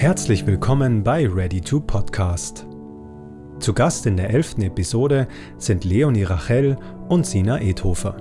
Herzlich 0.00 0.46
willkommen 0.46 1.02
bei 1.02 1.26
Ready 1.26 1.60
to 1.60 1.80
Podcast. 1.80 2.68
Zu 3.58 3.74
Gast 3.74 4.06
in 4.06 4.16
der 4.16 4.30
elften 4.30 4.62
Episode 4.62 5.26
sind 5.56 5.82
Leonie 5.82 6.22
Rachel 6.22 6.76
und 7.08 7.26
Sina 7.26 7.60
Edhofer. 7.60 8.16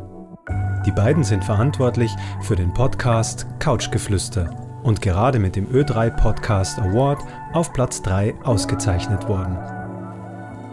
Die 0.87 0.91
beiden 0.91 1.23
sind 1.23 1.43
verantwortlich 1.43 2.11
für 2.41 2.55
den 2.55 2.73
Podcast 2.73 3.45
Couchgeflüster 3.59 4.49
und 4.81 5.03
gerade 5.03 5.37
mit 5.37 5.55
dem 5.55 5.67
Ö3 5.67 6.09
Podcast 6.09 6.79
Award 6.79 7.21
auf 7.53 7.71
Platz 7.73 8.01
3 8.01 8.33
ausgezeichnet 8.43 9.27
worden. 9.27 9.55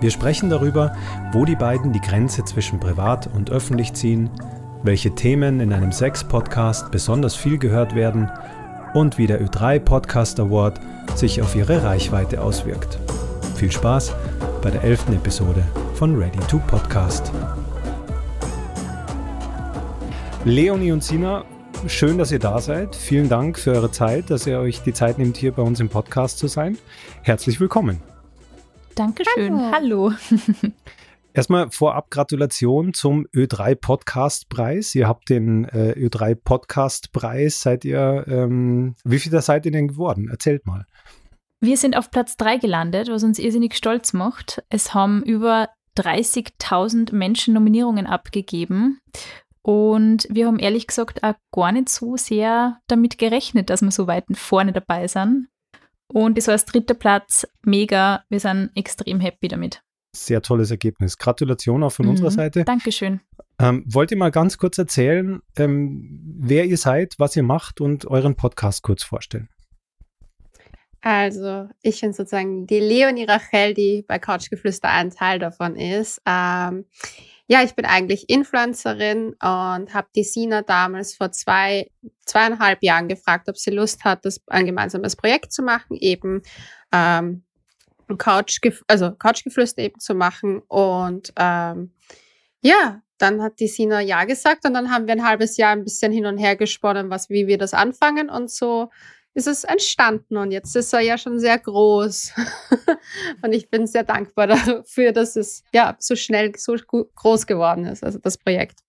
Wir 0.00 0.10
sprechen 0.10 0.48
darüber, 0.48 0.96
wo 1.32 1.44
die 1.44 1.56
beiden 1.56 1.92
die 1.92 2.00
Grenze 2.00 2.46
zwischen 2.46 2.80
privat 2.80 3.28
und 3.34 3.50
öffentlich 3.50 3.92
ziehen, 3.92 4.30
welche 4.82 5.14
Themen 5.14 5.60
in 5.60 5.74
einem 5.74 5.92
Sex-Podcast 5.92 6.90
besonders 6.90 7.34
viel 7.34 7.58
gehört 7.58 7.94
werden 7.94 8.30
und 8.94 9.18
wie 9.18 9.26
der 9.26 9.44
Ö3 9.44 9.80
Podcast 9.80 10.40
Award 10.40 10.80
sich 11.16 11.42
auf 11.42 11.54
ihre 11.54 11.82
Reichweite 11.82 12.40
auswirkt. 12.40 12.98
Viel 13.56 13.70
Spaß 13.70 14.14
bei 14.62 14.70
der 14.70 14.82
elften 14.82 15.12
Episode 15.12 15.62
von 15.94 16.16
Ready 16.16 16.38
to 16.48 16.58
Podcast. 16.66 17.30
Leonie 20.44 20.92
und 20.92 21.02
Sina, 21.02 21.44
schön, 21.86 22.18
dass 22.18 22.30
ihr 22.30 22.38
da 22.38 22.60
seid. 22.60 22.94
Vielen 22.94 23.28
Dank 23.28 23.58
für 23.58 23.72
eure 23.72 23.90
Zeit, 23.90 24.30
dass 24.30 24.46
ihr 24.46 24.58
euch 24.58 24.82
die 24.82 24.92
Zeit 24.92 25.18
nehmt, 25.18 25.36
hier 25.36 25.52
bei 25.52 25.62
uns 25.62 25.80
im 25.80 25.88
Podcast 25.88 26.38
zu 26.38 26.46
sein. 26.46 26.78
Herzlich 27.22 27.60
willkommen. 27.60 28.00
Dankeschön. 28.94 29.72
Hallo. 29.72 30.12
Hallo. 30.12 30.12
Erstmal 31.36 31.68
vorab 31.72 32.12
Gratulation 32.12 32.94
zum 32.94 33.26
Ö3 33.34 33.74
Podcast 33.74 34.48
Preis. 34.48 34.94
Ihr 34.94 35.08
habt 35.08 35.28
den 35.28 35.64
äh, 35.64 35.92
Ö3 35.98 36.36
Podcast 36.36 37.10
Preis. 37.10 37.60
Seid 37.60 37.84
ihr, 37.84 38.24
ähm, 38.28 38.94
wie 39.02 39.18
viel 39.18 39.32
da 39.32 39.42
seid 39.42 39.66
ihr 39.66 39.72
denn 39.72 39.88
geworden? 39.88 40.28
Erzählt 40.28 40.64
mal. 40.64 40.86
Wir 41.60 41.76
sind 41.76 41.96
auf 41.96 42.12
Platz 42.12 42.36
3 42.36 42.58
gelandet, 42.58 43.08
was 43.08 43.24
uns 43.24 43.40
irrsinnig 43.40 43.74
stolz 43.74 44.12
macht. 44.12 44.62
Es 44.68 44.94
haben 44.94 45.24
über 45.24 45.70
30.000 45.98 47.12
Menschen 47.12 47.52
Nominierungen 47.52 48.06
abgegeben. 48.06 49.00
Und 49.60 50.28
wir 50.30 50.46
haben 50.46 50.60
ehrlich 50.60 50.86
gesagt 50.86 51.24
auch 51.24 51.34
gar 51.50 51.72
nicht 51.72 51.88
so 51.88 52.16
sehr 52.16 52.78
damit 52.86 53.18
gerechnet, 53.18 53.70
dass 53.70 53.82
wir 53.82 53.90
so 53.90 54.06
weit 54.06 54.26
vorne 54.34 54.72
dabei 54.72 55.08
sind. 55.08 55.48
Und 56.06 56.38
das 56.38 56.46
war 56.46 56.54
das 56.54 56.66
dritte 56.66 56.94
Platz. 56.94 57.44
Mega. 57.64 58.22
Wir 58.28 58.38
sind 58.38 58.70
extrem 58.76 59.18
happy 59.18 59.48
damit 59.48 59.82
sehr 60.14 60.42
tolles 60.42 60.70
Ergebnis. 60.70 61.18
Gratulation 61.18 61.82
auch 61.82 61.92
von 61.92 62.06
mhm. 62.06 62.12
unserer 62.12 62.30
Seite. 62.30 62.64
Dankeschön. 62.64 63.20
Ähm, 63.58 63.84
wollt 63.86 64.10
ihr 64.10 64.16
mal 64.16 64.30
ganz 64.30 64.58
kurz 64.58 64.78
erzählen, 64.78 65.40
ähm, 65.56 66.20
wer 66.38 66.64
ihr 66.64 66.78
seid, 66.78 67.14
was 67.18 67.36
ihr 67.36 67.42
macht 67.42 67.80
und 67.80 68.06
euren 68.06 68.34
Podcast 68.36 68.82
kurz 68.82 69.02
vorstellen? 69.02 69.48
Also, 71.00 71.68
ich 71.82 72.00
bin 72.00 72.14
sozusagen 72.14 72.66
die 72.66 72.80
Leonie 72.80 73.24
Rachel, 73.24 73.74
die 73.74 74.04
bei 74.08 74.18
Couchgeflüster 74.18 74.88
ein 74.88 75.10
Teil 75.10 75.38
davon 75.38 75.76
ist. 75.76 76.20
Ähm, 76.26 76.86
ja, 77.46 77.62
ich 77.62 77.74
bin 77.74 77.84
eigentlich 77.84 78.30
Influencerin 78.30 79.34
und 79.34 79.92
habe 79.92 80.08
die 80.16 80.24
Sina 80.24 80.62
damals 80.62 81.14
vor 81.14 81.30
zwei, 81.30 81.90
zweieinhalb 82.24 82.82
Jahren 82.82 83.08
gefragt, 83.08 83.50
ob 83.50 83.58
sie 83.58 83.70
Lust 83.70 84.04
hat, 84.04 84.24
das 84.24 84.40
ein 84.46 84.64
gemeinsames 84.64 85.14
Projekt 85.14 85.52
zu 85.52 85.62
machen, 85.62 85.96
eben 85.98 86.40
ähm, 86.90 87.43
Couch, 88.18 88.60
also 88.88 89.12
Couchgeflüster 89.12 89.82
eben 89.82 90.00
zu 90.00 90.14
machen. 90.14 90.60
Und 90.68 91.32
ähm, 91.36 91.92
ja, 92.60 93.02
dann 93.18 93.42
hat 93.42 93.60
die 93.60 93.68
Sina 93.68 94.00
Ja 94.00 94.24
gesagt 94.24 94.64
und 94.66 94.74
dann 94.74 94.90
haben 94.90 95.06
wir 95.06 95.14
ein 95.14 95.26
halbes 95.26 95.56
Jahr 95.56 95.72
ein 95.72 95.84
bisschen 95.84 96.12
hin 96.12 96.26
und 96.26 96.38
her 96.38 96.56
gesponnen, 96.56 97.10
was, 97.10 97.30
wie 97.30 97.46
wir 97.46 97.58
das 97.58 97.74
anfangen 97.74 98.28
und 98.28 98.50
so 98.50 98.90
ist 99.34 99.48
es 99.48 99.64
entstanden 99.64 100.36
und 100.36 100.52
jetzt 100.52 100.76
ist 100.76 100.92
er 100.92 101.00
ja 101.00 101.18
schon 101.18 101.40
sehr 101.40 101.58
groß 101.58 102.32
und 103.42 103.52
ich 103.52 103.68
bin 103.68 103.86
sehr 103.86 104.04
dankbar 104.04 104.46
dafür, 104.46 105.12
dass 105.12 105.36
es 105.36 105.64
ja 105.72 105.96
so 105.98 106.14
schnell 106.14 106.52
so 106.56 106.76
groß 106.76 107.46
geworden 107.46 107.84
ist, 107.84 108.04
also 108.04 108.18
das 108.20 108.38
Projekt. 108.38 108.80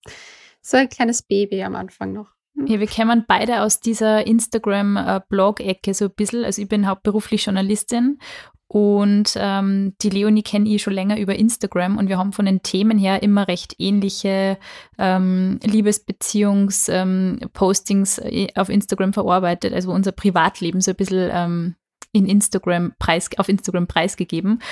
So 0.62 0.78
ein 0.78 0.90
kleines 0.90 1.24
Baby 1.24 1.64
am 1.64 1.76
Anfang 1.76 2.14
noch. 2.14 2.30
Hm. 2.56 2.68
Ja, 2.68 2.80
wir 2.80 2.88
kommen 2.88 3.26
beide 3.28 3.62
aus 3.62 3.80
dieser 3.80 4.26
Instagram-Blog-Ecke 4.26 5.94
so 5.94 6.06
ein 6.06 6.12
bisschen. 6.12 6.44
Also 6.44 6.62
ich 6.62 6.68
bin 6.68 6.88
hauptberuflich 6.88 7.46
Journalistin 7.46 8.20
und 8.68 9.34
ähm, 9.38 9.94
die 10.02 10.10
Leonie 10.10 10.42
kenne 10.42 10.68
ich 10.70 10.82
schon 10.82 10.94
länger 10.94 11.20
über 11.20 11.36
Instagram 11.36 11.98
und 11.98 12.10
wir 12.10 12.18
haben 12.18 12.34
von 12.34 12.46
den 12.46 12.64
Themen 12.64 12.98
her 12.98 13.22
immer 13.22 13.48
recht 13.48 13.76
ähnliche 13.78 14.58
ähm, 14.98 15.60
Liebesbeziehungs-Postings 15.64 18.22
ähm, 18.24 18.48
auf 18.56 18.70
Instagram 18.70 19.14
verarbeitet, 19.14 19.72
also 19.74 19.92
unser 19.92 20.14
Privatleben 20.14 20.82
so 20.82 20.90
ein 20.92 20.98
bisschen 20.98 21.30
ähm, 21.32 21.76
in 22.12 22.28
Instagram 22.28 22.94
preis, 22.98 23.30
auf 23.38 23.50
Instagram 23.50 23.86
preisgegeben. 23.86 24.64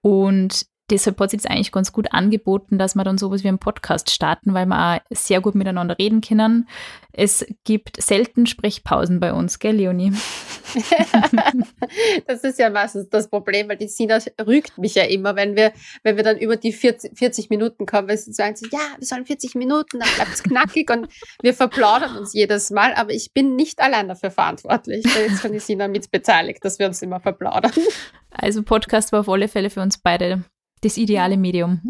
Und 0.00 0.64
deshalb 0.92 1.18
hat 1.20 1.30
sich 1.30 1.48
eigentlich 1.50 1.72
ganz 1.72 1.92
gut 1.92 2.12
angeboten, 2.12 2.78
dass 2.78 2.94
wir 2.94 3.02
dann 3.02 3.18
sowas 3.18 3.42
wie 3.42 3.48
einen 3.48 3.58
Podcast 3.58 4.10
starten, 4.10 4.52
weil 4.54 4.66
wir 4.66 4.96
auch 4.96 5.00
sehr 5.10 5.40
gut 5.40 5.54
miteinander 5.54 5.98
reden 5.98 6.20
können. 6.20 6.68
Es 7.14 7.46
gibt 7.64 8.00
selten 8.00 8.46
Sprechpausen 8.46 9.18
bei 9.20 9.32
uns, 9.32 9.58
gell, 9.58 9.76
Leonie? 9.76 10.12
das 12.26 12.44
ist 12.44 12.58
ja 12.58 12.70
meistens 12.70 13.08
das 13.10 13.28
Problem, 13.28 13.68
weil 13.68 13.76
die 13.76 13.88
Sina 13.88 14.18
rügt 14.46 14.78
mich 14.78 14.94
ja 14.94 15.04
immer, 15.04 15.36
wenn 15.36 15.56
wir, 15.56 15.72
wenn 16.02 16.16
wir 16.16 16.24
dann 16.24 16.38
über 16.38 16.56
die 16.56 16.72
40, 16.72 17.18
40 17.18 17.50
Minuten 17.50 17.86
kommen, 17.86 18.08
weil 18.08 18.18
sie 18.18 18.32
sagen, 18.32 18.54
ja, 18.70 18.80
wir 18.98 19.06
sollen 19.06 19.26
40 19.26 19.54
Minuten, 19.54 19.98
dann 19.98 20.08
bleibt 20.14 20.32
es 20.32 20.42
knackig 20.42 20.90
und 20.90 21.08
wir 21.42 21.54
verplaudern 21.54 22.16
uns 22.16 22.32
jedes 22.34 22.70
Mal, 22.70 22.94
aber 22.94 23.12
ich 23.12 23.32
bin 23.32 23.56
nicht 23.56 23.80
allein 23.80 24.08
dafür 24.08 24.30
verantwortlich. 24.30 25.04
Da 25.04 25.20
ist 25.20 25.40
von 25.40 25.52
die 25.52 25.58
Sina 25.58 25.88
mit 25.88 26.10
beteiligt, 26.10 26.64
dass 26.64 26.78
wir 26.78 26.86
uns 26.86 27.00
immer 27.02 27.20
verplaudern. 27.20 27.72
Also 28.30 28.62
Podcast 28.62 29.12
war 29.12 29.20
auf 29.20 29.28
alle 29.28 29.48
Fälle 29.48 29.68
für 29.68 29.82
uns 29.82 29.98
beide 29.98 30.44
das 30.82 30.96
ideale 30.96 31.36
Medium. 31.36 31.80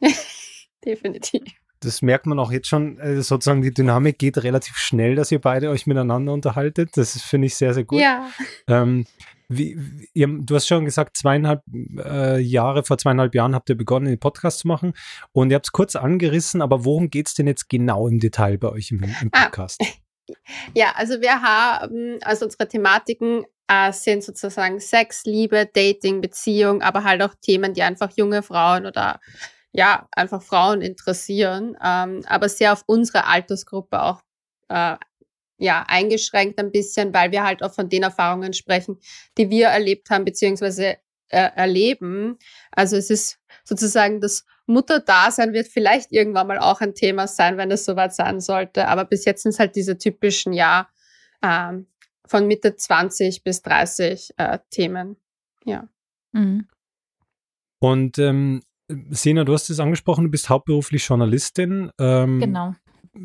Definitiv. 0.84 1.42
Das 1.80 2.02
merkt 2.02 2.26
man 2.26 2.38
auch 2.38 2.50
jetzt 2.50 2.68
schon, 2.68 2.98
äh, 2.98 3.20
sozusagen 3.22 3.62
die 3.62 3.72
Dynamik 3.72 4.18
geht 4.18 4.42
relativ 4.42 4.76
schnell, 4.76 5.14
dass 5.14 5.30
ihr 5.30 5.40
beide 5.40 5.70
euch 5.70 5.86
miteinander 5.86 6.32
unterhaltet. 6.32 6.96
Das 6.96 7.20
finde 7.20 7.46
ich 7.46 7.56
sehr, 7.56 7.74
sehr 7.74 7.84
gut. 7.84 8.00
Ja. 8.00 8.30
Ähm, 8.66 9.06
wie, 9.48 9.78
ihr, 10.14 10.26
du 10.26 10.54
hast 10.54 10.66
schon 10.66 10.86
gesagt, 10.86 11.16
zweieinhalb 11.16 11.62
äh, 11.98 12.40
Jahre, 12.40 12.84
vor 12.84 12.96
zweieinhalb 12.96 13.34
Jahren 13.34 13.54
habt 13.54 13.68
ihr 13.68 13.76
begonnen, 13.76 14.06
den 14.06 14.18
Podcast 14.18 14.60
zu 14.60 14.68
machen. 14.68 14.94
Und 15.32 15.50
ihr 15.50 15.56
habt 15.56 15.66
es 15.66 15.72
kurz 15.72 15.94
angerissen, 15.94 16.62
aber 16.62 16.84
worum 16.84 17.10
geht 17.10 17.28
es 17.28 17.34
denn 17.34 17.46
jetzt 17.46 17.68
genau 17.68 18.08
im 18.08 18.18
Detail 18.18 18.56
bei 18.56 18.70
euch 18.70 18.90
im, 18.90 19.02
im 19.02 19.30
ah, 19.32 19.44
Podcast? 19.44 19.80
Ah. 19.82 19.86
Ja, 20.74 20.94
also 20.96 21.20
wir 21.20 21.42
haben, 21.42 22.18
also 22.22 22.46
unsere 22.46 22.66
Thematiken 22.66 23.44
äh, 23.68 23.92
sind 23.92 24.22
sozusagen 24.24 24.80
Sex, 24.80 25.24
Liebe, 25.24 25.68
Dating, 25.72 26.20
Beziehung, 26.20 26.82
aber 26.82 27.04
halt 27.04 27.22
auch 27.22 27.34
Themen, 27.40 27.74
die 27.74 27.82
einfach 27.82 28.10
junge 28.16 28.42
Frauen 28.42 28.86
oder 28.86 29.20
ja, 29.72 30.08
einfach 30.12 30.42
Frauen 30.42 30.82
interessieren, 30.82 31.76
ähm, 31.82 32.22
aber 32.26 32.48
sehr 32.48 32.72
auf 32.72 32.84
unsere 32.86 33.26
Altersgruppe 33.26 34.02
auch 34.02 34.22
äh, 34.68 34.96
ja, 35.58 35.84
eingeschränkt 35.88 36.58
ein 36.58 36.70
bisschen, 36.72 37.12
weil 37.14 37.32
wir 37.32 37.44
halt 37.44 37.62
auch 37.62 37.72
von 37.74 37.88
den 37.88 38.02
Erfahrungen 38.02 38.52
sprechen, 38.52 38.98
die 39.38 39.50
wir 39.50 39.68
erlebt 39.68 40.10
haben, 40.10 40.24
beziehungsweise 40.24 40.98
äh, 41.28 41.50
erleben. 41.56 42.38
Also 42.70 42.96
es 42.96 43.10
ist 43.10 43.38
sozusagen 43.64 44.20
das 44.20 44.44
Mutterdasein 44.66 45.52
wird 45.52 45.68
vielleicht 45.68 46.12
irgendwann 46.12 46.46
mal 46.46 46.58
auch 46.58 46.80
ein 46.80 46.94
Thema 46.94 47.26
sein, 47.26 47.56
wenn 47.56 47.70
es 47.70 47.84
soweit 47.84 48.14
sein 48.14 48.40
sollte. 48.40 48.88
Aber 48.88 49.04
bis 49.04 49.24
jetzt 49.24 49.42
sind 49.42 49.52
es 49.52 49.58
halt 49.58 49.76
diese 49.76 49.98
typischen, 49.98 50.52
ja, 50.52 50.88
ähm, 51.42 51.86
von 52.26 52.46
Mitte 52.46 52.76
20 52.76 53.42
bis 53.42 53.62
30 53.62 54.34
äh, 54.36 54.58
Themen. 54.70 55.16
Ja. 55.64 55.88
Mhm. 56.32 56.66
Und 57.80 58.18
ähm, 58.18 58.62
Sena, 59.10 59.44
du 59.44 59.52
hast 59.52 59.70
es 59.70 59.80
angesprochen, 59.80 60.24
du 60.24 60.30
bist 60.30 60.48
hauptberuflich 60.48 61.06
Journalistin. 61.06 61.90
Ähm, 61.98 62.40
genau. 62.40 62.74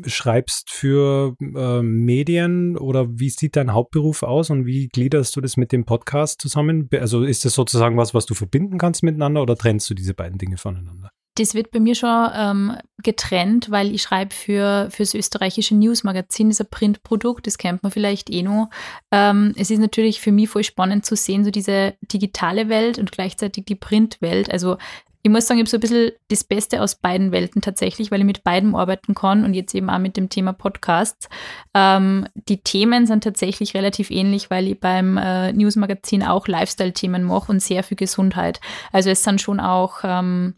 Schreibst 0.06 0.70
für 0.70 1.34
äh, 1.40 1.82
Medien 1.82 2.76
oder 2.76 3.08
wie 3.18 3.30
sieht 3.30 3.56
dein 3.56 3.72
Hauptberuf 3.72 4.22
aus 4.22 4.50
und 4.50 4.64
wie 4.64 4.86
gliederst 4.88 5.34
du 5.34 5.40
das 5.40 5.56
mit 5.56 5.72
dem 5.72 5.84
Podcast 5.84 6.40
zusammen? 6.40 6.88
Also 6.92 7.24
ist 7.24 7.44
das 7.44 7.54
sozusagen 7.54 7.96
was, 7.96 8.14
was 8.14 8.24
du 8.24 8.34
verbinden 8.34 8.78
kannst 8.78 9.02
miteinander 9.02 9.42
oder 9.42 9.56
trennst 9.56 9.90
du 9.90 9.94
diese 9.94 10.14
beiden 10.14 10.38
Dinge 10.38 10.58
voneinander? 10.58 11.10
Das 11.36 11.54
wird 11.54 11.70
bei 11.70 11.80
mir 11.80 11.94
schon 11.94 12.30
ähm, 12.34 12.76
getrennt, 13.02 13.70
weil 13.70 13.94
ich 13.94 14.02
schreibe 14.02 14.34
für, 14.34 14.88
für 14.90 15.02
das 15.04 15.14
österreichische 15.14 15.76
Newsmagazin, 15.76 16.48
das 16.48 16.60
ist 16.60 16.66
ein 16.66 16.70
Printprodukt, 16.70 17.46
das 17.46 17.56
kennt 17.56 17.82
man 17.82 17.92
vielleicht 17.92 18.30
eh 18.30 18.42
noch. 18.42 18.68
Ähm, 19.10 19.54
es 19.56 19.70
ist 19.70 19.78
natürlich 19.78 20.20
für 20.20 20.32
mich 20.32 20.48
voll 20.48 20.64
spannend 20.64 21.06
zu 21.06 21.16
sehen, 21.16 21.44
so 21.44 21.50
diese 21.50 21.94
digitale 22.02 22.68
Welt 22.68 22.98
und 22.98 23.12
gleichzeitig 23.12 23.64
die 23.64 23.76
Printwelt. 23.76 24.50
Also 24.50 24.76
ich 25.22 25.30
muss 25.30 25.46
sagen, 25.46 25.58
ich 25.60 25.64
habe 25.64 25.70
so 25.70 25.76
ein 25.76 25.80
bisschen 25.80 26.12
das 26.28 26.44
Beste 26.44 26.80
aus 26.80 26.94
beiden 26.94 27.30
Welten 27.30 27.60
tatsächlich, 27.60 28.10
weil 28.10 28.20
ich 28.20 28.26
mit 28.26 28.42
beiden 28.42 28.74
arbeiten 28.74 29.14
kann 29.14 29.44
und 29.44 29.52
jetzt 29.52 29.74
eben 29.74 29.90
auch 29.90 29.98
mit 29.98 30.16
dem 30.16 30.30
Thema 30.30 30.54
Podcasts. 30.54 31.28
Ähm, 31.74 32.26
die 32.34 32.62
Themen 32.62 33.06
sind 33.06 33.22
tatsächlich 33.22 33.74
relativ 33.74 34.10
ähnlich, 34.10 34.48
weil 34.50 34.68
ich 34.68 34.80
beim 34.80 35.18
äh, 35.18 35.52
Newsmagazin 35.52 36.22
auch 36.22 36.48
Lifestyle-Themen 36.48 37.22
mache 37.22 37.52
und 37.52 37.60
sehr 37.60 37.82
viel 37.82 37.98
Gesundheit. 37.98 38.60
Also 38.92 39.10
es 39.10 39.22
sind 39.22 39.42
schon 39.42 39.60
auch 39.60 39.98
ähm, 40.04 40.54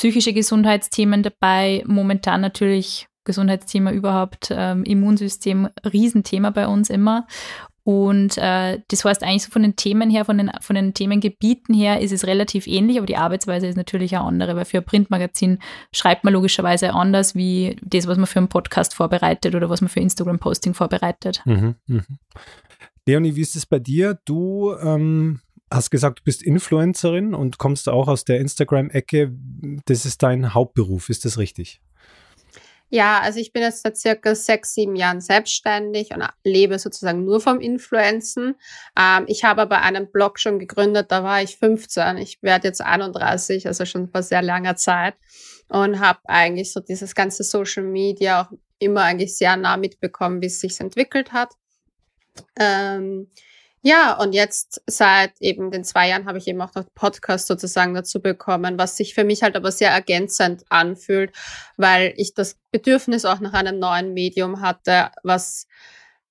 psychische 0.00 0.32
Gesundheitsthemen 0.32 1.22
dabei, 1.22 1.84
momentan 1.86 2.40
natürlich 2.40 3.06
Gesundheitsthema 3.24 3.92
überhaupt, 3.92 4.48
ähm, 4.50 4.82
Immunsystem, 4.82 5.68
Riesenthema 5.84 6.48
bei 6.48 6.66
uns 6.66 6.88
immer. 6.88 7.26
Und 7.82 8.38
äh, 8.38 8.80
das 8.88 9.04
heißt 9.04 9.22
eigentlich 9.22 9.42
so 9.42 9.50
von 9.50 9.60
den 9.60 9.76
Themen 9.76 10.08
her, 10.08 10.24
von 10.24 10.38
den, 10.38 10.50
von 10.62 10.74
den 10.74 10.94
Themengebieten 10.94 11.74
her 11.74 12.00
ist 12.00 12.12
es 12.12 12.26
relativ 12.26 12.66
ähnlich, 12.66 12.96
aber 12.96 13.04
die 13.04 13.18
Arbeitsweise 13.18 13.66
ist 13.66 13.76
natürlich 13.76 14.16
auch 14.16 14.24
andere, 14.24 14.56
weil 14.56 14.64
für 14.64 14.78
ein 14.78 14.84
Printmagazin 14.84 15.58
schreibt 15.92 16.24
man 16.24 16.32
logischerweise 16.32 16.94
anders 16.94 17.34
wie 17.34 17.76
das, 17.82 18.06
was 18.06 18.16
man 18.16 18.26
für 18.26 18.38
einen 18.38 18.48
Podcast 18.48 18.94
vorbereitet 18.94 19.54
oder 19.54 19.68
was 19.68 19.82
man 19.82 19.90
für 19.90 20.00
Instagram-Posting 20.00 20.72
vorbereitet. 20.72 21.42
Mhm, 21.44 21.74
mh. 21.86 22.04
Leonie, 23.06 23.36
wie 23.36 23.42
ist 23.42 23.56
es 23.56 23.66
bei 23.66 23.78
dir? 23.78 24.18
Du 24.24 24.72
ähm, 24.82 25.40
hast 25.70 25.90
gesagt, 25.90 26.20
du 26.20 26.22
bist 26.24 26.42
Influencerin 26.42 27.34
und 27.34 27.58
kommst 27.58 27.88
auch 27.88 28.08
aus 28.08 28.24
der 28.24 28.40
Instagram-Ecke. 28.40 29.32
Das 29.84 30.04
ist 30.04 30.22
dein 30.22 30.54
Hauptberuf, 30.54 31.08
ist 31.08 31.24
das 31.24 31.38
richtig? 31.38 31.80
Ja, 32.92 33.20
also 33.20 33.38
ich 33.38 33.52
bin 33.52 33.62
jetzt 33.62 33.82
seit 33.82 33.96
circa 33.96 34.34
sechs, 34.34 34.74
sieben 34.74 34.96
Jahren 34.96 35.20
selbstständig 35.20 36.12
und 36.12 36.24
lebe 36.42 36.76
sozusagen 36.76 37.24
nur 37.24 37.40
vom 37.40 37.60
Influenzen. 37.60 38.56
Ähm, 38.98 39.24
ich 39.28 39.44
habe 39.44 39.62
aber 39.62 39.80
einen 39.82 40.10
Blog 40.10 40.40
schon 40.40 40.58
gegründet, 40.58 41.12
da 41.12 41.22
war 41.22 41.40
ich 41.40 41.56
15. 41.56 42.16
Ich 42.16 42.42
werde 42.42 42.66
jetzt 42.66 42.80
31, 42.80 43.68
also 43.68 43.84
schon 43.84 44.08
vor 44.08 44.24
sehr 44.24 44.42
langer 44.42 44.74
Zeit 44.74 45.14
und 45.68 46.00
habe 46.00 46.18
eigentlich 46.24 46.72
so 46.72 46.80
dieses 46.80 47.14
ganze 47.14 47.44
Social 47.44 47.84
Media 47.84 48.42
auch 48.42 48.52
immer 48.80 49.02
eigentlich 49.02 49.36
sehr 49.36 49.56
nah 49.56 49.76
mitbekommen, 49.76 50.42
wie 50.42 50.46
es 50.46 50.58
sich 50.58 50.80
entwickelt 50.80 51.32
hat. 51.32 51.52
Ähm, 52.58 53.30
ja, 53.82 54.12
und 54.18 54.34
jetzt 54.34 54.82
seit 54.86 55.32
eben 55.40 55.70
den 55.70 55.84
zwei 55.84 56.08
Jahren 56.08 56.26
habe 56.26 56.38
ich 56.38 56.46
eben 56.46 56.60
auch 56.60 56.74
noch 56.74 56.84
Podcast 56.94 57.46
sozusagen 57.46 57.94
dazu 57.94 58.20
bekommen, 58.20 58.78
was 58.78 58.96
sich 58.96 59.14
für 59.14 59.24
mich 59.24 59.42
halt 59.42 59.56
aber 59.56 59.72
sehr 59.72 59.90
ergänzend 59.90 60.64
anfühlt, 60.68 61.32
weil 61.78 62.12
ich 62.16 62.34
das 62.34 62.58
Bedürfnis 62.70 63.24
auch 63.24 63.40
nach 63.40 63.54
einem 63.54 63.78
neuen 63.78 64.12
Medium 64.12 64.60
hatte, 64.60 65.10
was 65.22 65.66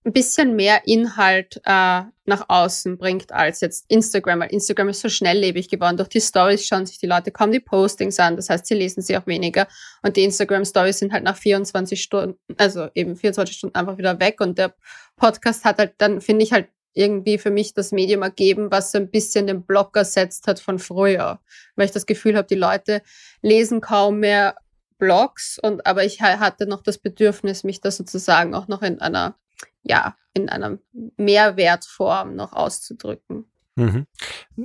ein 0.06 0.14
bisschen 0.14 0.56
mehr 0.56 0.82
Inhalt 0.86 1.60
äh, 1.66 2.02
nach 2.26 2.46
außen 2.48 2.98
bringt 2.98 3.32
als 3.34 3.62
jetzt 3.62 3.86
Instagram, 3.90 4.40
weil 4.42 4.52
Instagram 4.52 4.90
ist 4.90 5.02
so 5.02 5.10
schnelllebig 5.10 5.70
geworden. 5.70 5.98
Durch 5.98 6.10
die 6.10 6.22
Stories 6.22 6.66
schauen 6.66 6.86
sich 6.86 7.00
die 7.00 7.08
Leute 7.08 7.32
kaum 7.32 7.52
die 7.52 7.60
Postings 7.60 8.20
an, 8.20 8.36
das 8.36 8.50
heißt, 8.50 8.66
sie 8.66 8.76
lesen 8.76 9.02
sie 9.02 9.18
auch 9.18 9.28
weniger. 9.28 9.68
Und 10.02 10.16
die 10.16 10.24
Instagram-Stories 10.24 11.00
sind 11.00 11.12
halt 11.12 11.24
nach 11.24 11.36
24 11.36 12.02
Stunden, 12.02 12.40
also 12.58 12.88
eben 12.94 13.16
24 13.16 13.58
Stunden 13.58 13.76
einfach 13.76 13.98
wieder 13.98 14.20
weg. 14.20 14.40
Und 14.40 14.58
der 14.58 14.74
Podcast 15.18 15.66
hat 15.66 15.80
halt 15.80 15.96
dann, 15.98 16.22
finde 16.22 16.44
ich, 16.44 16.54
halt 16.54 16.70
irgendwie 16.94 17.38
für 17.38 17.52
mich 17.52 17.74
das 17.74 17.92
Medium 17.92 18.22
ergeben, 18.22 18.72
was 18.72 18.92
so 18.92 18.98
ein 18.98 19.10
bisschen 19.10 19.48
den 19.48 19.64
Blog 19.64 19.96
ersetzt 19.96 20.48
hat 20.48 20.60
von 20.60 20.80
früher. 20.80 21.40
Weil 21.76 21.86
ich 21.86 21.92
das 21.92 22.06
Gefühl 22.06 22.36
habe, 22.36 22.48
die 22.48 22.56
Leute 22.56 23.02
lesen 23.42 23.82
kaum 23.82 24.20
mehr 24.20 24.56
Blogs 24.98 25.58
und 25.62 25.86
aber 25.86 26.04
ich 26.04 26.22
hatte 26.22 26.68
noch 26.68 26.82
das 26.82 26.98
Bedürfnis, 26.98 27.64
mich 27.64 27.80
da 27.80 27.90
sozusagen 27.90 28.54
auch 28.54 28.68
noch 28.68 28.82
in 28.82 29.00
einer, 29.00 29.36
ja, 29.82 30.18
in 30.34 30.50
einer 30.50 30.78
Mehrwertform 31.16 32.36
noch 32.36 32.52
auszudrücken. 32.52 33.46
Mhm. 33.76 34.08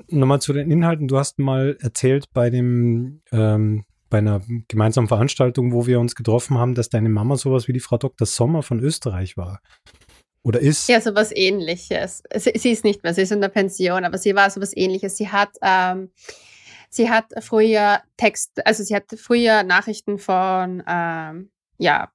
Nochmal 0.08 0.40
zu 0.40 0.52
den 0.52 0.70
Inhalten. 0.72 1.06
Du 1.06 1.18
hast 1.18 1.38
mal 1.38 1.76
erzählt 1.80 2.32
bei 2.32 2.50
dem 2.50 3.22
ähm, 3.30 3.84
bei 4.10 4.18
einer 4.18 4.42
gemeinsamen 4.68 5.08
Veranstaltung, 5.08 5.72
wo 5.72 5.86
wir 5.86 5.98
uns 5.98 6.14
getroffen 6.14 6.56
haben, 6.56 6.76
dass 6.76 6.88
deine 6.88 7.08
Mama 7.08 7.36
sowas 7.36 7.66
wie 7.66 7.72
die 7.72 7.80
Frau 7.80 7.96
Dr. 7.96 8.26
Sommer 8.26 8.62
von 8.62 8.78
Österreich 8.78 9.36
war. 9.36 9.60
Oder 10.44 10.60
ist? 10.60 10.88
Ja, 10.88 11.00
so 11.00 11.14
was 11.14 11.32
ähnliches. 11.34 12.22
Sie, 12.34 12.52
sie, 12.54 12.70
ist 12.70 12.84
nicht 12.84 13.02
mehr, 13.02 13.14
sie 13.14 13.22
ist 13.22 13.32
in 13.32 13.40
der 13.40 13.48
Pension, 13.48 14.04
aber 14.04 14.18
sie 14.18 14.34
war 14.34 14.50
so 14.50 14.60
was 14.60 14.76
ähnliches. 14.76 15.16
Sie 15.16 15.30
hat, 15.30 15.50
ähm, 15.62 16.10
sie 16.90 17.10
hat 17.10 17.24
früher 17.40 18.02
Text, 18.18 18.64
also 18.66 18.84
sie 18.84 18.94
hat 18.94 19.04
früher 19.16 19.62
Nachrichten 19.62 20.18
von, 20.18 20.82
ähm, 20.86 21.50
ja, 21.78 22.10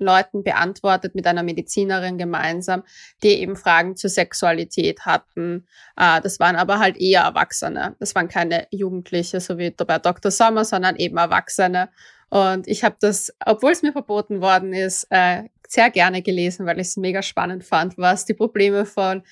Leuten 0.00 0.42
beantwortet 0.42 1.14
mit 1.14 1.26
einer 1.26 1.42
Medizinerin 1.42 2.18
gemeinsam, 2.18 2.82
die 3.22 3.40
eben 3.40 3.54
Fragen 3.54 3.96
zur 3.96 4.10
Sexualität 4.10 5.04
hatten. 5.06 5.66
Äh, 5.96 6.20
das 6.22 6.40
waren 6.40 6.56
aber 6.56 6.78
halt 6.80 6.96
eher 6.96 7.22
Erwachsene. 7.22 7.96
Das 8.00 8.14
waren 8.14 8.28
keine 8.28 8.66
Jugendliche, 8.70 9.40
so 9.40 9.58
wie 9.58 9.70
bei 9.70 9.98
Dr. 9.98 10.30
Sommer, 10.30 10.64
sondern 10.64 10.96
eben 10.96 11.18
Erwachsene. 11.18 11.90
Und 12.30 12.66
ich 12.66 12.82
habe 12.82 12.96
das, 13.00 13.32
obwohl 13.44 13.72
es 13.72 13.82
mir 13.82 13.92
verboten 13.92 14.40
worden 14.40 14.72
ist, 14.72 15.06
äh, 15.10 15.44
sehr 15.70 15.90
gerne 15.90 16.20
gelesen, 16.20 16.66
weil 16.66 16.80
ich 16.80 16.88
es 16.88 16.96
mega 16.96 17.22
spannend 17.22 17.64
fand, 17.64 17.96
was 17.96 18.24
die 18.24 18.34
Probleme 18.34 18.84
von 18.84 19.22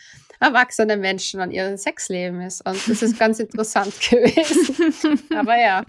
erwachsenen 0.40 1.00
Menschen 1.00 1.40
an 1.40 1.50
ihrem 1.50 1.76
Sexleben 1.76 2.40
ist. 2.40 2.64
Und 2.64 2.76
das 2.88 3.02
ist 3.02 3.18
ganz 3.18 3.40
interessant 3.40 3.92
gewesen. 4.10 5.20
Aber 5.36 5.60
ja. 5.60 5.84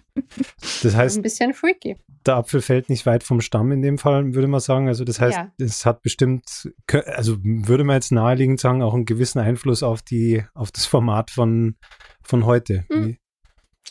Das 0.82 0.96
heißt, 0.96 1.18
ein 1.18 1.22
bisschen 1.22 1.54
freaky. 1.54 1.98
Der 2.26 2.36
Apfel 2.36 2.62
fällt 2.62 2.90
nicht 2.90 3.06
weit 3.06 3.24
vom 3.24 3.42
Stamm 3.42 3.72
in 3.72 3.84
dem 3.84 4.00
Fall, 4.00 4.34
würde 4.34 4.48
man 4.48 4.60
sagen. 4.60 4.88
Also 4.88 5.04
das 5.04 5.20
heißt, 5.20 5.38
ja. 5.38 5.52
es 5.60 5.86
hat 5.86 6.02
bestimmt, 6.02 6.70
also 7.06 7.38
würde 7.44 7.84
man 7.84 7.96
jetzt 7.96 8.12
naheliegend 8.12 8.60
sagen, 8.60 8.82
auch 8.82 8.96
einen 8.96 9.06
gewissen 9.06 9.40
Einfluss 9.40 9.84
auf 9.84 10.02
die, 10.02 10.44
auf 10.56 10.72
das 10.72 10.86
Format 10.86 11.30
von, 11.30 11.76
von 12.24 12.46
heute. 12.46 12.86
Mhm. 12.90 13.18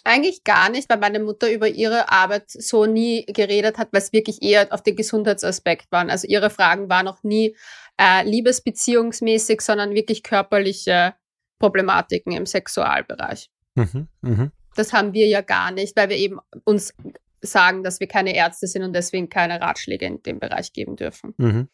Eigentlich 0.05 0.45
gar 0.45 0.71
nicht, 0.71 0.89
weil 0.89 0.99
meine 0.99 1.21
Mutter 1.21 1.51
über 1.51 1.69
ihre 1.69 2.11
Arbeit 2.11 2.51
so 2.51 2.87
nie 2.87 3.27
geredet 3.27 3.79
hat, 3.79 3.89
weil 3.93 4.01
es 4.01 4.13
wirklich 4.13 4.43
eher 4.43 4.73
auf 4.73 4.83
den 4.83 4.97
Gesundheitsaspekt 4.97 5.91
waren. 5.91 6.11
Also 6.11 6.27
ihre 6.29 6.51
Fragen 6.51 6.89
waren 6.89 7.05
noch 7.05 7.23
nie 7.23 7.57
äh, 8.01 8.25
liebesbeziehungsmäßig, 8.25 9.61
sondern 9.61 9.95
wirklich 9.95 10.23
körperliche 10.23 11.15
Problematiken 11.59 12.33
im 12.33 12.47
Sexualbereich. 12.47 13.51
Mhm, 13.75 14.09
mh. 14.23 14.51
Das 14.77 14.93
haben 14.93 15.13
wir 15.13 15.27
ja 15.27 15.41
gar 15.41 15.73
nicht, 15.73 15.97
weil 15.97 16.09
wir 16.09 16.17
eben 16.17 16.39
uns 16.65 16.95
sagen, 17.41 17.83
dass 17.83 18.01
wir 18.01 18.07
keine 18.09 18.35
Ärzte 18.35 18.67
sind 18.67 18.83
und 18.83 18.93
deswegen 18.95 19.29
keine 19.29 19.61
Ratschläge 19.61 20.07
in 20.07 20.23
dem 20.23 20.39
Bereich 20.39 20.73
geben 20.73 20.97
dürfen. 20.97 21.35
Mhm. 21.37 21.69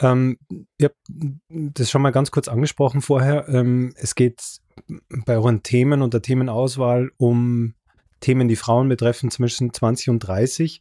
Ähm, 0.00 0.38
ihr 0.78 0.90
habt 0.90 0.96
das 1.48 1.90
schon 1.90 2.02
mal 2.02 2.10
ganz 2.10 2.30
kurz 2.30 2.48
angesprochen 2.48 3.00
vorher. 3.00 3.48
Ähm, 3.48 3.94
es 3.96 4.14
geht 4.14 4.40
bei 5.26 5.34
euren 5.34 5.62
Themen 5.62 6.02
und 6.02 6.14
der 6.14 6.22
Themenauswahl 6.22 7.10
um 7.16 7.74
Themen, 8.20 8.48
die 8.48 8.56
Frauen 8.56 8.88
betreffen, 8.88 9.30
zwischen 9.30 9.72
20 9.72 10.10
und 10.10 10.20
30. 10.20 10.80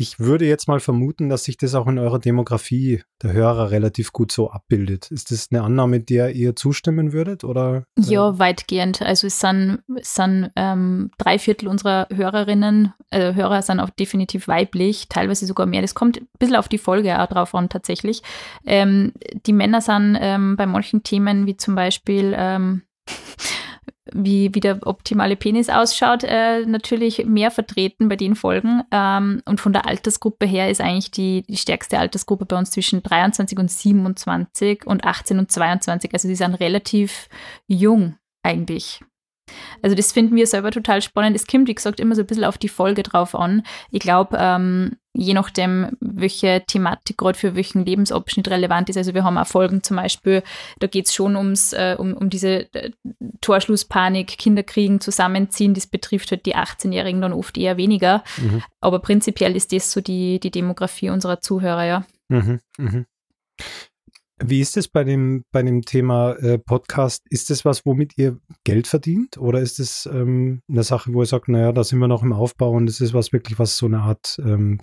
Ich 0.00 0.18
würde 0.18 0.46
jetzt 0.46 0.66
mal 0.66 0.80
vermuten, 0.80 1.28
dass 1.28 1.44
sich 1.44 1.58
das 1.58 1.74
auch 1.74 1.86
in 1.86 1.98
eurer 1.98 2.18
Demografie 2.18 3.02
der 3.22 3.34
Hörer 3.34 3.70
relativ 3.70 4.14
gut 4.14 4.32
so 4.32 4.50
abbildet. 4.50 5.10
Ist 5.10 5.30
das 5.30 5.48
eine 5.50 5.62
Annahme, 5.62 6.00
der 6.00 6.34
ihr 6.34 6.56
zustimmen 6.56 7.12
würdet? 7.12 7.44
Oder? 7.44 7.84
Ja, 7.98 8.38
weitgehend. 8.38 9.02
Also 9.02 9.26
es 9.26 9.40
sind, 9.40 9.80
es 9.94 10.14
sind 10.14 10.52
ähm, 10.56 11.10
drei 11.18 11.38
Viertel 11.38 11.68
unserer 11.68 12.08
Hörerinnen, 12.10 12.94
äh, 13.10 13.34
Hörer 13.34 13.60
sind 13.60 13.78
auch 13.78 13.90
definitiv 13.90 14.48
weiblich, 14.48 15.10
teilweise 15.10 15.44
sogar 15.44 15.66
mehr. 15.66 15.82
Das 15.82 15.94
kommt 15.94 16.16
ein 16.16 16.28
bisschen 16.38 16.56
auf 16.56 16.68
die 16.68 16.78
Folge 16.78 17.20
auch 17.20 17.26
drauf 17.26 17.54
an, 17.54 17.68
tatsächlich. 17.68 18.22
Ähm, 18.64 19.12
die 19.44 19.52
Männer 19.52 19.82
sind 19.82 20.16
ähm, 20.18 20.56
bei 20.56 20.64
manchen 20.64 21.02
Themen, 21.02 21.44
wie 21.44 21.58
zum 21.58 21.74
Beispiel 21.74 22.32
ähm, 22.34 22.84
wie, 24.12 24.54
wie 24.54 24.60
der 24.60 24.86
optimale 24.86 25.36
Penis 25.36 25.68
ausschaut, 25.68 26.24
äh, 26.24 26.64
natürlich 26.66 27.24
mehr 27.26 27.50
vertreten 27.50 28.08
bei 28.08 28.16
den 28.16 28.34
Folgen. 28.34 28.82
Ähm, 28.90 29.42
und 29.44 29.60
von 29.60 29.72
der 29.72 29.86
Altersgruppe 29.86 30.46
her 30.46 30.70
ist 30.70 30.80
eigentlich 30.80 31.10
die, 31.10 31.42
die 31.48 31.56
stärkste 31.56 31.98
Altersgruppe 31.98 32.46
bei 32.46 32.56
uns 32.56 32.70
zwischen 32.70 33.02
23 33.02 33.58
und 33.58 33.70
27 33.70 34.86
und 34.86 35.04
18 35.04 35.38
und 35.38 35.50
22. 35.50 36.12
Also 36.12 36.28
sie 36.28 36.34
sind 36.34 36.54
relativ 36.54 37.28
jung 37.66 38.16
eigentlich. 38.42 39.00
Also 39.82 39.96
das 39.96 40.12
finden 40.12 40.36
wir 40.36 40.46
selber 40.46 40.70
total 40.70 41.02
spannend. 41.02 41.36
Es 41.36 41.46
kommt, 41.46 41.68
wie 41.68 41.74
gesagt, 41.74 42.00
immer 42.00 42.14
so 42.14 42.22
ein 42.22 42.26
bisschen 42.26 42.44
auf 42.44 42.58
die 42.58 42.68
Folge 42.68 43.02
drauf 43.02 43.34
an. 43.34 43.62
Ich 43.90 44.00
glaube, 44.00 44.36
ähm, 44.40 44.96
je 45.12 45.34
nachdem, 45.34 45.96
welche 46.00 46.62
Thematik 46.66 47.18
gerade 47.18 47.38
für 47.38 47.54
welchen 47.54 47.84
Lebensabschnitt 47.84 48.48
relevant 48.48 48.88
ist. 48.90 48.96
Also 48.96 49.14
wir 49.14 49.24
haben 49.24 49.38
auch 49.38 49.46
Folgen 49.46 49.82
zum 49.82 49.96
Beispiel, 49.96 50.42
da 50.78 50.86
geht 50.86 51.06
es 51.06 51.14
schon 51.14 51.36
ums, 51.36 51.72
äh, 51.72 51.96
um, 51.98 52.14
um 52.14 52.30
diese 52.30 52.72
äh, 52.74 52.90
Torschlusspanik, 53.40 54.28
Kinderkriegen, 54.38 55.00
Zusammenziehen. 55.00 55.74
Das 55.74 55.86
betrifft 55.86 56.30
halt 56.30 56.46
die 56.46 56.56
18-Jährigen 56.56 57.20
dann 57.20 57.32
oft 57.32 57.58
eher 57.58 57.76
weniger. 57.76 58.22
Mhm. 58.38 58.62
Aber 58.80 59.00
prinzipiell 59.00 59.56
ist 59.56 59.72
das 59.72 59.90
so 59.90 60.00
die, 60.00 60.38
die 60.38 60.50
Demografie 60.50 61.10
unserer 61.10 61.40
Zuhörer, 61.40 61.84
ja. 61.84 62.06
Mhm, 62.28 62.60
mh. 62.78 63.04
Wie 64.42 64.60
ist 64.60 64.78
es 64.78 64.88
bei 64.88 65.04
dem, 65.04 65.44
bei 65.52 65.62
dem 65.62 65.82
Thema 65.82 66.32
äh, 66.36 66.56
Podcast? 66.58 67.26
Ist 67.28 67.50
das 67.50 67.66
was, 67.66 67.84
womit 67.84 68.16
ihr 68.16 68.38
Geld 68.64 68.86
verdient? 68.86 69.36
Oder 69.36 69.60
ist 69.60 69.78
es 69.78 70.06
ähm, 70.06 70.62
eine 70.66 70.82
Sache, 70.82 71.12
wo 71.12 71.20
ihr 71.20 71.26
sagt, 71.26 71.48
naja, 71.48 71.72
da 71.72 71.84
sind 71.84 71.98
wir 71.98 72.08
noch 72.08 72.22
im 72.22 72.32
Aufbau 72.32 72.70
und 72.70 72.88
es 72.88 73.02
ist 73.02 73.12
was 73.12 73.34
wirklich, 73.34 73.58
was 73.58 73.76
so 73.76 73.84
eine 73.84 74.00
Art 74.00 74.40
ähm, 74.42 74.80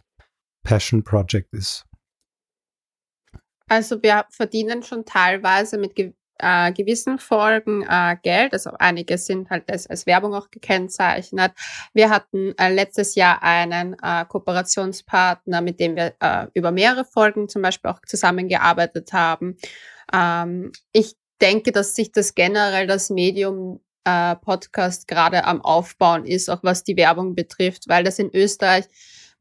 Passion 0.68 1.02
Project 1.02 1.54
ist? 1.54 1.86
Also 3.70 4.04
wir 4.04 4.26
verdienen 4.30 4.84
schon 4.84 5.06
teilweise 5.06 5.78
mit 5.78 5.98
äh, 5.98 6.72
gewissen 6.74 7.20
Folgen 7.20 7.84
äh, 7.84 8.18
Geld. 8.22 8.52
Also 8.52 8.72
einige 8.78 9.18
sind 9.18 9.50
halt 9.50 9.72
als, 9.72 9.88
als 9.88 10.06
Werbung 10.06 10.34
auch 10.34 10.52
gekennzeichnet. 10.52 11.54
Wir 11.94 12.10
hatten 12.10 12.54
äh, 12.58 12.74
letztes 12.74 13.16
Jahr 13.16 13.42
einen 13.44 13.96
äh, 14.04 14.26
Kooperationspartner, 14.26 15.62
mit 15.62 15.80
dem 15.80 15.96
wir 15.96 16.16
äh, 16.20 16.48
über 16.54 16.72
mehrere 16.72 17.06
Folgen 17.06 17.48
zum 17.48 17.62
Beispiel 17.62 17.90
auch 17.90 18.02
zusammengearbeitet 18.06 19.14
haben. 19.14 19.56
Ähm, 20.14 20.74
ich 20.92 21.16
denke, 21.42 21.72
dass 21.72 21.96
sich 21.96 22.12
das 22.12 22.36
generell 22.36 22.88
das 22.88 23.10
Medium 23.10 23.80
äh, 24.04 24.36
Podcast 24.36 25.08
gerade 25.08 25.46
am 25.46 25.62
Aufbauen 25.62 26.26
ist, 26.26 26.50
auch 26.50 26.64
was 26.64 26.84
die 26.84 26.98
Werbung 26.98 27.36
betrifft, 27.36 27.88
weil 27.88 28.04
das 28.04 28.20
in 28.20 28.36
Österreich 28.36 28.86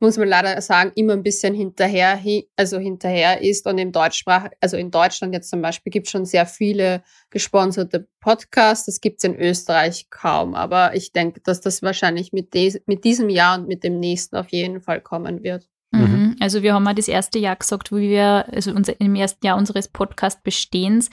muss 0.01 0.19
man 0.19 0.29
leider 0.29 0.61
sagen, 0.61 0.93
immer 0.95 1.15
ein 1.15 1.23
bisschen 1.23 1.55
hinterher, 1.55 2.21
also 2.57 2.79
hinterher 2.79 3.41
ist 3.41 3.67
und 3.67 3.79
im 3.79 3.93
Deutschsprach, 3.93 4.49
also 4.61 4.77
in 4.77 4.91
Deutschland 4.91 5.33
jetzt 5.33 5.51
zum 5.51 5.63
Beispiel 5.63 5.91
gibt 5.91 6.07
es 6.07 6.11
schon 6.11 6.27
sehr 6.27 6.47
viele 6.47 7.03
gesponserte 7.31 8.07
Podcasts. 8.21 8.87
Das 8.87 9.01
gibt 9.01 9.19
es 9.19 9.25
in 9.25 9.37
Österreich 9.37 10.09
kaum, 10.11 10.55
aber 10.55 10.95
ich 10.95 11.13
denke, 11.13 11.41
dass 11.41 11.61
das 11.61 11.83
wahrscheinlich 11.83 12.33
mit, 12.33 12.55
mit 12.87 13.05
diesem 13.05 13.31
Jahr 13.31 13.59
und 13.59 13.69
mit 13.69 13.85
dem 13.85 13.99
nächsten 13.99 14.37
auf 14.37 14.49
jeden 14.49 14.81
Fall 14.81 15.01
kommen 15.01 15.43
wird. 15.43 15.69
Mhm. 15.93 16.37
Also 16.41 16.63
wir 16.63 16.75
haben 16.75 16.83
mal 16.83 16.95
das 16.95 17.09
erste 17.09 17.39
Jahr 17.39 17.57
gesagt, 17.57 17.93
wo 17.93 17.97
wir, 17.97 18.47
also 18.53 18.73
unser, 18.73 19.01
im 19.01 19.15
ersten 19.15 19.47
Jahr 19.47 19.57
unseres 19.57 19.89
Podcast-Bestehens, 19.89 21.11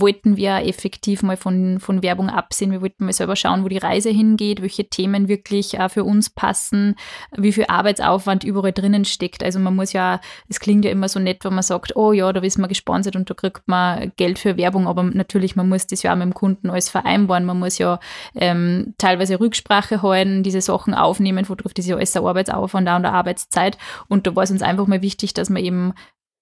wollten 0.00 0.36
wir 0.36 0.64
effektiv 0.66 1.22
mal 1.22 1.36
von, 1.36 1.80
von 1.80 2.02
Werbung 2.02 2.28
absehen. 2.28 2.72
Wir 2.72 2.80
wollten 2.82 3.04
mal 3.04 3.12
selber 3.12 3.36
schauen, 3.36 3.64
wo 3.64 3.68
die 3.68 3.78
Reise 3.78 4.10
hingeht, 4.10 4.62
welche 4.62 4.88
Themen 4.88 5.28
wirklich 5.28 5.78
auch 5.80 5.90
für 5.90 6.04
uns 6.04 6.30
passen, 6.30 6.96
wie 7.36 7.52
viel 7.52 7.66
Arbeitsaufwand 7.68 8.44
überall 8.44 8.72
drinnen 8.72 9.04
steckt. 9.04 9.42
Also 9.42 9.58
man 9.58 9.74
muss 9.74 9.92
ja, 9.92 10.20
es 10.48 10.60
klingt 10.60 10.84
ja 10.84 10.90
immer 10.90 11.08
so 11.08 11.18
nett, 11.20 11.44
wenn 11.44 11.54
man 11.54 11.62
sagt, 11.62 11.96
oh 11.96 12.12
ja, 12.12 12.32
da 12.32 12.40
ist 12.40 12.58
man 12.58 12.68
gesponsert 12.68 13.16
und 13.16 13.28
da 13.28 13.34
kriegt 13.34 13.62
man 13.66 14.12
Geld 14.16 14.38
für 14.38 14.56
Werbung, 14.56 14.86
aber 14.86 15.02
natürlich, 15.02 15.56
man 15.56 15.68
muss 15.68 15.86
das 15.86 16.02
ja 16.02 16.12
auch 16.12 16.16
mit 16.16 16.24
dem 16.24 16.34
Kunden 16.34 16.70
alles 16.70 16.88
vereinbaren. 16.88 17.44
Man 17.44 17.58
muss 17.58 17.78
ja 17.78 17.98
ähm, 18.34 18.94
teilweise 18.98 19.40
Rücksprache 19.40 20.02
halten, 20.02 20.42
diese 20.42 20.60
Sachen 20.60 20.94
aufnehmen, 20.94 21.48
wo 21.48 21.54
trifft 21.54 21.78
das 21.78 21.86
ja 21.86 21.96
alles 21.96 22.12
der 22.12 22.22
Arbeitsaufwand 22.22 22.88
auch 22.88 22.96
und 22.96 23.02
der 23.02 23.12
Arbeitszeit. 23.12 23.78
Und 24.08 24.26
da 24.26 24.36
war 24.36 24.44
es 24.44 24.50
uns 24.50 24.62
einfach 24.62 24.86
mal 24.86 25.02
wichtig, 25.02 25.34
dass 25.34 25.50
man 25.50 25.62
eben 25.62 25.94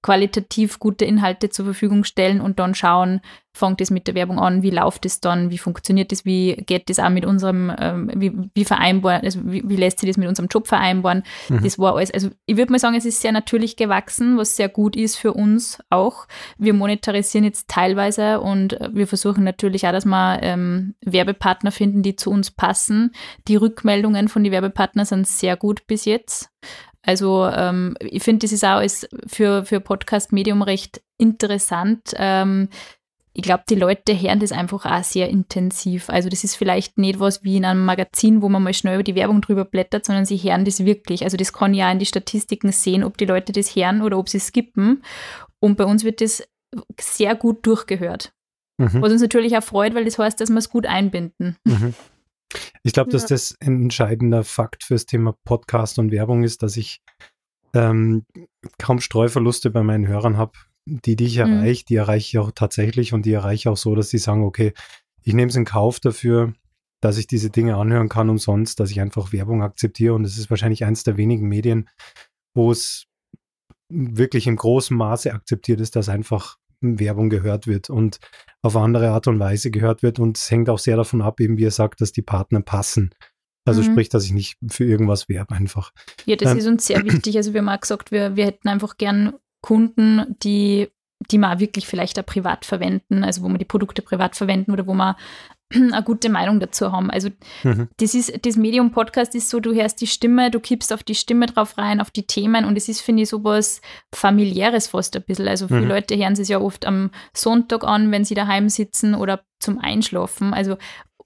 qualitativ 0.04 0.78
gute 0.78 1.06
Inhalte 1.06 1.48
zur 1.48 1.64
Verfügung 1.64 2.04
stellen 2.04 2.42
und 2.42 2.58
dann 2.58 2.74
schauen, 2.74 3.22
fängt 3.54 3.80
es 3.80 3.90
mit 3.90 4.06
der 4.06 4.14
Werbung 4.14 4.38
an, 4.38 4.62
wie 4.62 4.68
läuft 4.68 5.06
es 5.06 5.20
dann, 5.20 5.50
wie 5.50 5.56
funktioniert 5.56 6.12
das, 6.12 6.26
wie 6.26 6.56
geht 6.66 6.90
das 6.90 6.98
auch 6.98 7.08
mit 7.08 7.24
unserem, 7.24 7.72
ähm, 7.78 8.10
wie, 8.14 8.32
wie 8.52 8.66
vereinbaren, 8.66 9.22
also 9.24 9.40
wie, 9.44 9.62
wie, 9.64 9.76
lässt 9.76 10.00
sich 10.00 10.10
das 10.10 10.18
mit 10.18 10.28
unserem 10.28 10.48
Job 10.48 10.66
vereinbaren. 10.66 11.22
Mhm. 11.48 11.62
Das 11.62 11.78
war 11.78 11.96
alles, 11.96 12.10
also 12.10 12.28
ich 12.44 12.58
würde 12.58 12.70
mal 12.70 12.78
sagen, 12.78 12.96
es 12.96 13.06
ist 13.06 13.22
sehr 13.22 13.32
natürlich 13.32 13.76
gewachsen, 13.76 14.36
was 14.36 14.56
sehr 14.56 14.68
gut 14.68 14.94
ist 14.94 15.16
für 15.16 15.32
uns 15.32 15.78
auch. 15.88 16.26
Wir 16.58 16.74
monetarisieren 16.74 17.46
jetzt 17.46 17.68
teilweise 17.68 18.42
und 18.42 18.76
wir 18.92 19.06
versuchen 19.06 19.42
natürlich 19.42 19.86
auch, 19.86 19.92
dass 19.92 20.04
wir 20.04 20.42
ähm, 20.42 20.96
Werbepartner 21.00 21.72
finden, 21.72 22.02
die 22.02 22.14
zu 22.14 22.30
uns 22.30 22.50
passen. 22.50 23.12
Die 23.48 23.56
Rückmeldungen 23.56 24.28
von 24.28 24.44
den 24.44 24.52
Werbepartnern 24.52 25.06
sind 25.06 25.26
sehr 25.26 25.56
gut 25.56 25.86
bis 25.86 26.04
jetzt. 26.04 26.50
Also 27.04 27.46
ähm, 27.46 27.96
ich 28.00 28.22
finde, 28.22 28.46
das 28.46 28.52
ist 28.52 28.64
auch 28.64 28.82
für, 29.26 29.64
für 29.64 29.80
Podcast-Medium 29.80 30.62
recht 30.62 31.02
interessant. 31.18 32.14
Ähm, 32.16 32.68
ich 33.36 33.42
glaube, 33.42 33.64
die 33.68 33.74
Leute 33.74 34.18
hören 34.18 34.38
das 34.38 34.52
einfach 34.52 34.86
auch 34.86 35.02
sehr 35.02 35.28
intensiv. 35.28 36.08
Also 36.08 36.28
das 36.28 36.44
ist 36.44 36.54
vielleicht 36.54 36.98
nicht 36.98 37.18
was 37.18 37.42
wie 37.42 37.56
in 37.56 37.64
einem 37.64 37.84
Magazin, 37.84 38.42
wo 38.42 38.48
man 38.48 38.62
mal 38.62 38.72
schnell 38.72 38.94
über 38.94 39.02
die 39.02 39.16
Werbung 39.16 39.40
drüber 39.40 39.64
blättert, 39.64 40.04
sondern 40.04 40.24
sie 40.24 40.36
hören 40.36 40.64
das 40.64 40.84
wirklich. 40.84 41.24
Also 41.24 41.36
das 41.36 41.52
kann 41.52 41.74
ja 41.74 41.90
in 41.90 41.98
die 41.98 42.06
Statistiken 42.06 42.70
sehen, 42.70 43.02
ob 43.02 43.18
die 43.18 43.26
Leute 43.26 43.52
das 43.52 43.74
hören 43.74 44.02
oder 44.02 44.18
ob 44.18 44.28
sie 44.28 44.38
skippen. 44.38 45.02
Und 45.58 45.76
bei 45.76 45.84
uns 45.84 46.04
wird 46.04 46.20
das 46.20 46.46
sehr 47.00 47.34
gut 47.34 47.66
durchgehört. 47.66 48.32
Mhm. 48.78 49.02
Was 49.02 49.12
uns 49.12 49.22
natürlich 49.22 49.56
auch 49.56 49.64
freut, 49.64 49.94
weil 49.94 50.04
das 50.04 50.18
heißt, 50.18 50.40
dass 50.40 50.50
wir 50.50 50.58
es 50.58 50.70
gut 50.70 50.86
einbinden. 50.86 51.56
Mhm. 51.64 51.94
Ich 52.82 52.92
glaube, 52.92 53.10
dass 53.10 53.26
das 53.26 53.56
ein 53.60 53.82
entscheidender 53.82 54.44
Fakt 54.44 54.84
fürs 54.84 55.06
Thema 55.06 55.34
Podcast 55.44 55.98
und 55.98 56.10
Werbung 56.10 56.44
ist, 56.44 56.62
dass 56.62 56.76
ich 56.76 57.00
ähm, 57.74 58.24
kaum 58.78 59.00
Streuverluste 59.00 59.70
bei 59.70 59.82
meinen 59.82 60.06
Hörern 60.06 60.36
habe. 60.36 60.52
Die, 60.86 61.16
die 61.16 61.24
ich 61.24 61.38
mhm. 61.38 61.52
erreiche, 61.52 61.84
die 61.86 61.96
erreiche 61.96 62.28
ich 62.28 62.38
auch 62.38 62.52
tatsächlich 62.52 63.12
und 63.14 63.24
die 63.24 63.32
erreiche 63.32 63.54
ich 63.54 63.68
auch 63.68 63.76
so, 63.76 63.94
dass 63.94 64.10
sie 64.10 64.18
sagen, 64.18 64.44
okay, 64.44 64.74
ich 65.22 65.32
nehme 65.32 65.48
es 65.48 65.56
in 65.56 65.64
Kauf 65.64 65.98
dafür, 65.98 66.52
dass 67.00 67.16
ich 67.16 67.26
diese 67.26 67.50
Dinge 67.50 67.76
anhören 67.76 68.08
kann 68.08 68.30
umsonst, 68.30 68.80
dass 68.80 68.90
ich 68.90 69.00
einfach 69.00 69.32
Werbung 69.32 69.62
akzeptiere. 69.62 70.14
Und 70.14 70.24
es 70.24 70.38
ist 70.38 70.50
wahrscheinlich 70.50 70.84
eines 70.84 71.04
der 71.04 71.16
wenigen 71.16 71.48
Medien, 71.48 71.88
wo 72.54 72.70
es 72.70 73.06
wirklich 73.88 74.46
im 74.46 74.56
großen 74.56 74.96
Maße 74.96 75.32
akzeptiert 75.32 75.80
ist, 75.80 75.96
dass 75.96 76.08
einfach 76.08 76.56
Werbung 76.80 77.30
gehört 77.30 77.66
wird 77.66 77.90
und 77.90 78.18
auf 78.62 78.76
andere 78.76 79.10
Art 79.10 79.26
und 79.26 79.38
Weise 79.38 79.70
gehört 79.70 80.02
wird. 80.02 80.18
Und 80.18 80.38
es 80.38 80.50
hängt 80.50 80.68
auch 80.68 80.78
sehr 80.78 80.96
davon 80.96 81.22
ab, 81.22 81.40
eben 81.40 81.56
wie 81.58 81.64
er 81.64 81.70
sagt, 81.70 82.00
dass 82.00 82.12
die 82.12 82.22
Partner 82.22 82.60
passen. 82.60 83.10
Also 83.66 83.82
mhm. 83.82 83.86
sprich, 83.86 84.08
dass 84.08 84.24
ich 84.24 84.32
nicht 84.32 84.58
für 84.68 84.84
irgendwas 84.84 85.28
werbe 85.28 85.54
einfach. 85.54 85.92
Ja, 86.26 86.36
das 86.36 86.52
ähm, 86.52 86.58
ist 86.58 86.66
uns 86.66 86.86
sehr 86.86 87.04
wichtig. 87.04 87.36
Also 87.36 87.52
wir 87.52 87.60
haben 87.60 87.68
auch 87.68 87.80
gesagt, 87.80 88.10
wir, 88.10 88.36
wir 88.36 88.46
hätten 88.46 88.68
einfach 88.68 88.96
gern 88.96 89.34
Kunden, 89.62 90.36
die 90.42 90.88
die 91.30 91.38
man 91.38 91.60
wirklich 91.60 91.86
vielleicht 91.86 92.18
auch 92.18 92.26
privat 92.26 92.64
verwenden, 92.64 93.24
also 93.24 93.42
wo 93.42 93.48
man 93.48 93.58
die 93.58 93.64
Produkte 93.64 94.02
privat 94.02 94.36
verwenden 94.36 94.72
oder 94.72 94.86
wo 94.86 94.94
man 94.94 95.14
eine 95.74 96.02
gute 96.02 96.28
Meinung 96.28 96.60
dazu 96.60 96.92
haben. 96.92 97.10
Also 97.10 97.30
mhm. 97.62 97.88
das 97.96 98.14
ist 98.14 98.44
das 98.44 98.56
Medium 98.56 98.92
Podcast 98.92 99.34
ist 99.34 99.50
so, 99.50 99.60
du 99.60 99.74
hörst 99.74 100.00
die 100.00 100.06
Stimme, 100.06 100.50
du 100.50 100.60
kippst 100.60 100.92
auf 100.92 101.02
die 101.02 101.14
Stimme 101.14 101.46
drauf 101.46 101.78
rein, 101.78 102.00
auf 102.00 102.10
die 102.10 102.26
Themen 102.26 102.64
und 102.64 102.76
es 102.76 102.88
ist 102.88 103.00
finde 103.00 103.22
ich 103.22 103.28
sowas 103.28 103.80
familiäres 104.14 104.88
fast 104.88 105.16
ein 105.16 105.22
bisschen. 105.22 105.48
Also 105.48 105.68
viele 105.68 105.82
mhm. 105.82 105.88
Leute 105.88 106.16
hören 106.16 106.34
es 106.34 106.48
ja 106.48 106.60
oft 106.60 106.86
am 106.86 107.10
Sonntag 107.34 107.84
an, 107.84 108.10
wenn 108.10 108.24
sie 108.24 108.34
daheim 108.34 108.68
sitzen 108.68 109.14
oder 109.14 109.44
zum 109.58 109.78
Einschlafen. 109.78 110.52
Also 110.52 110.76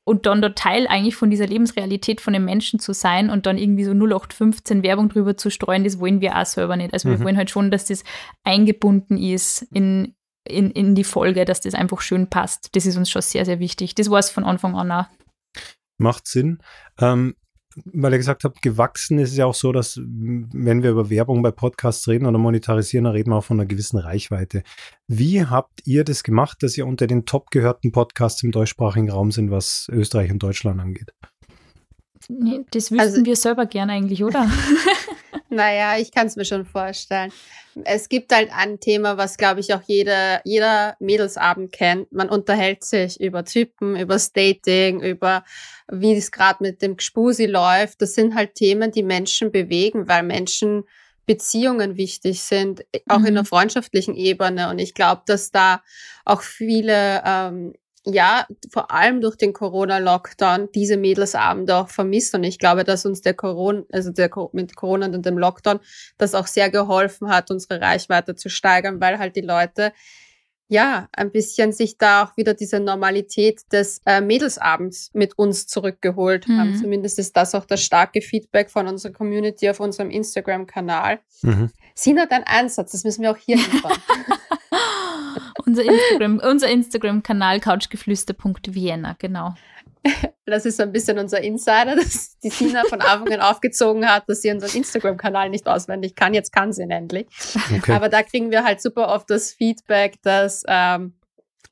und 0.09 0.25
dann 0.25 0.41
der 0.41 0.55
Teil 0.55 0.87
eigentlich 0.87 1.17
von 1.17 1.29
dieser 1.29 1.47
Lebensrealität 1.47 2.23
von 2.23 2.33
den 2.33 2.43
Menschen 2.43 2.81
zu 2.81 2.95
sein 2.95 3.29
und 3.29 3.45
dann 3.45 3.59
irgendwie 3.59 3.85
so 3.85 3.91
0815 3.93 4.83
Werbung 4.83 5.11
drüber 5.11 5.37
zu 5.37 5.50
streuen, 5.50 5.85
das 5.85 6.00
wollen 6.00 6.23
wir 6.23 6.38
auch 6.38 6.47
selber 6.47 6.77
nicht. 6.77 6.95
Also 6.95 7.09
mhm. 7.09 7.12
wir 7.12 7.25
wollen 7.27 7.37
halt 7.37 7.50
schon, 7.50 7.71
dass 7.71 7.85
das 7.85 8.05
eingebunden 8.43 9.19
ist 9.19 9.62
in, 9.71 10.15
in, 10.49 10.71
in 10.71 10.95
die 10.95 11.05
Folge, 11.05 11.45
dass 11.45 11.61
das 11.61 11.75
einfach 11.75 12.00
schön 12.00 12.31
passt. 12.31 12.75
Das 12.75 12.87
ist 12.87 12.97
uns 12.97 13.11
schon 13.11 13.21
sehr, 13.21 13.45
sehr 13.45 13.59
wichtig. 13.59 13.95
Das 13.97 14.11
war 14.11 14.19
es 14.19 14.31
von 14.31 14.45
Anfang 14.45 14.77
an 14.77 14.91
auch. 14.91 15.07
Macht 15.99 16.27
Sinn. 16.27 16.62
Ähm, 16.99 17.35
weil 17.85 18.12
ihr 18.12 18.18
gesagt 18.18 18.44
habt, 18.44 18.62
gewachsen 18.62 19.18
ist 19.18 19.32
es 19.32 19.37
ja 19.37 19.47
auch 19.47 19.54
so, 19.54 19.73
dass 19.73 19.99
wenn 19.99 20.82
wir 20.82 20.90
über 20.90 21.11
Werbung 21.11 21.42
bei 21.42 21.50
Podcasts 21.50 22.06
reden 22.08 22.26
oder 22.26 22.38
monetarisieren, 22.38 23.04
dann 23.04 23.14
reden 23.14 23.30
wir 23.30 23.37
auch 23.37 23.44
von 23.44 23.58
einer 23.58 23.66
gewissen 23.66 23.99
Reichweite. 23.99 24.62
Wie 25.06 25.44
habt 25.44 25.87
ihr 25.87 26.04
das 26.04 26.23
gemacht, 26.23 26.62
dass 26.62 26.76
ihr 26.76 26.87
unter 26.87 27.06
den 27.06 27.25
top 27.25 27.50
gehörten 27.50 27.92
Podcasts 27.92 28.42
im 28.42 28.50
deutschsprachigen 28.50 29.11
Raum 29.11 29.30
sind, 29.30 29.50
was 29.50 29.88
Österreich 29.90 30.30
und 30.30 30.42
Deutschland 30.42 30.80
angeht? 30.80 31.12
Nee, 32.28 32.64
das 32.70 32.90
wüssten 32.90 33.00
also, 33.00 33.25
wir 33.25 33.37
selber 33.37 33.66
gern 33.66 33.90
eigentlich, 33.90 34.23
oder? 34.23 34.50
naja, 35.59 35.99
ich 35.99 36.12
kann 36.12 36.29
es 36.29 36.37
mir 36.37 36.45
schon 36.45 36.65
vorstellen. 36.65 37.33
Es 37.85 38.09
gibt 38.09 38.33
halt 38.33 38.50
ein 38.53 38.79
Thema, 38.79 39.17
was, 39.17 39.37
glaube 39.37 39.59
ich, 39.59 39.75
auch 39.75 39.83
jeder, 39.87 40.41
jeder 40.45 40.97
Mädelsabend 41.00 41.73
kennt. 41.73 42.12
Man 42.12 42.29
unterhält 42.29 42.85
sich 42.85 43.21
über 43.21 43.45
Typen, 43.45 43.97
über 43.97 44.17
Dating, 44.33 45.00
über 45.00 45.45
wie 45.91 46.15
es 46.15 46.31
gerade 46.31 46.62
mit 46.62 46.81
dem 46.81 46.97
Gspusi 46.97 47.47
läuft. 47.47 48.00
Das 48.00 48.15
sind 48.15 48.37
halt 48.37 48.55
Themen, 48.55 48.93
die 48.93 49.03
Menschen 49.03 49.50
bewegen, 49.50 50.07
weil 50.07 50.23
Menschen 50.23 50.85
Beziehungen 51.27 51.97
wichtig 51.97 52.41
sind, 52.41 52.85
auch 53.09 53.19
mhm. 53.19 53.27
in 53.27 53.35
der 53.35 53.45
freundschaftlichen 53.45 54.15
Ebene. 54.15 54.71
Und 54.71 54.79
ich 54.79 54.95
glaube, 54.95 55.23
dass 55.27 55.50
da 55.50 55.83
auch 56.25 56.43
viele 56.43 57.23
ähm, 57.27 57.75
ja, 58.12 58.47
vor 58.71 58.91
allem 58.91 59.21
durch 59.21 59.37
den 59.37 59.53
Corona-Lockdown 59.53 60.71
diese 60.75 60.97
Mädelsabende 60.97 61.77
auch 61.77 61.88
vermisst. 61.88 62.35
Und 62.35 62.45
ich 62.45 62.59
glaube, 62.59 62.85
dass 62.85 63.05
uns 63.07 63.21
der 63.21 63.35
Corona, 63.35 63.83
also 63.93 64.11
der 64.11 64.31
mit 64.53 64.77
Corona 64.77 65.07
und 65.07 65.25
dem 65.25 65.38
Lockdown, 65.38 65.81
das 66.17 66.35
auch 66.35 66.47
sehr 66.47 66.71
geholfen 66.71 67.29
hat, 67.29 67.50
unsere 67.50 67.81
Reichweite 67.81 68.35
zu 68.35 68.49
steigern, 68.49 69.00
weil 69.00 69.19
halt 69.19 69.37
die 69.37 69.43
Leute 69.43 69.93
ja, 70.71 71.09
ein 71.12 71.33
bisschen 71.33 71.73
sich 71.73 71.97
da 71.97 72.25
auch 72.25 72.37
wieder 72.37 72.53
diese 72.53 72.79
Normalität 72.79 73.62
des 73.73 74.03
äh, 74.05 74.21
Mädelsabends 74.21 75.11
mit 75.15 75.38
uns 75.38 75.67
zurückgeholt 75.67 76.47
mhm. 76.47 76.59
haben. 76.59 76.77
Zumindest 76.77 77.19
ist 77.19 77.37
das 77.38 77.55
auch 77.55 77.65
das 77.65 77.83
starke 77.83 78.21
Feedback 78.21 78.71
von 78.71 78.87
unserer 78.87 79.12
Community 79.12 79.71
auf 79.71 79.81
unserem 79.81 80.11
Instagram-Kanal. 80.11 81.21
Mhm. 81.41 81.71
Sina, 81.95 82.27
dein 82.27 82.45
Einsatz, 82.45 82.93
das 82.93 83.05
müssen 83.05 83.23
wir 83.23 83.31
auch 83.31 83.38
hier 83.38 83.57
liefern. 83.73 83.97
Unser 85.68 85.84
Instagram, 85.84 86.40
unser 86.40 86.68
Instagram-Kanal 86.68 87.60
couchgeflüster.vienna, 87.60 89.16
genau. 89.18 89.54
Das 90.46 90.64
ist 90.64 90.78
so 90.78 90.84
ein 90.84 90.92
bisschen 90.92 91.18
unser 91.18 91.40
Insider, 91.42 91.96
dass 91.96 92.38
die 92.38 92.50
Sina 92.50 92.84
von 92.84 93.00
Anfang 93.00 93.32
an 93.34 93.40
aufgezogen 93.40 94.08
hat, 94.08 94.28
dass 94.28 94.42
sie 94.42 94.50
unseren 94.50 94.75
Instagram-Kanal 94.75 95.50
nicht 95.50 95.66
auswendig 95.66 96.14
kann. 96.14 96.34
Jetzt 96.34 96.52
kann 96.52 96.72
sie 96.72 96.82
ihn 96.82 96.90
endlich. 96.90 97.26
Okay. 97.76 97.92
Aber 97.92 98.08
da 98.08 98.22
kriegen 98.22 98.50
wir 98.50 98.64
halt 98.64 98.80
super 98.80 99.08
oft 99.08 99.28
das 99.28 99.52
Feedback, 99.52 100.14
dass, 100.22 100.62
ähm, 100.66 101.14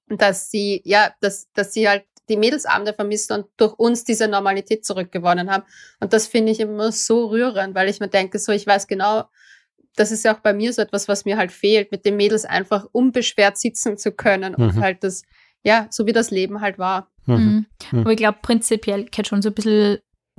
dass 0.08 0.50
sie, 0.50 0.82
ja, 0.84 1.12
dass, 1.20 1.50
dass 1.52 1.72
sie 1.72 1.88
halt 1.88 2.04
die 2.28 2.36
Mädelsabende 2.36 2.92
vermissen 2.92 3.32
und 3.32 3.46
durch 3.56 3.72
uns 3.74 4.04
diese 4.04 4.28
Normalität 4.28 4.84
zurückgewonnen 4.84 5.50
haben. 5.50 5.64
Und 6.00 6.12
das 6.12 6.26
finde 6.26 6.52
ich 6.52 6.60
immer 6.60 6.92
so 6.92 7.26
rührend, 7.26 7.74
weil 7.74 7.88
ich 7.88 8.00
mir 8.00 8.08
denke, 8.08 8.38
so, 8.38 8.52
ich 8.52 8.66
weiß 8.66 8.88
genau, 8.88 9.24
das 9.96 10.12
ist 10.12 10.24
ja 10.24 10.34
auch 10.34 10.40
bei 10.40 10.52
mir 10.52 10.72
so 10.72 10.82
etwas, 10.82 11.08
was 11.08 11.24
mir 11.24 11.36
halt 11.36 11.50
fehlt, 11.50 11.90
mit 11.90 12.04
den 12.04 12.16
Mädels 12.16 12.44
einfach 12.44 12.86
unbeschwert 12.92 13.58
sitzen 13.58 13.98
zu 13.98 14.12
können 14.12 14.54
mhm. 14.56 14.64
und 14.64 14.80
halt 14.80 15.02
das, 15.02 15.22
ja, 15.62 15.88
so 15.90 16.06
wie 16.06 16.12
das 16.12 16.30
Leben 16.30 16.60
halt 16.60 16.78
war. 16.78 17.10
Mhm. 17.24 17.34
Mhm. 17.34 17.66
mhm. 17.92 18.00
Aber 18.00 18.10
ich 18.10 18.18
glaube, 18.18 18.38
prinzipiell 18.42 19.06
gehört 19.06 19.26
schon 19.26 19.42
so 19.42 19.48
ein 19.48 19.54
bisschen 19.54 19.98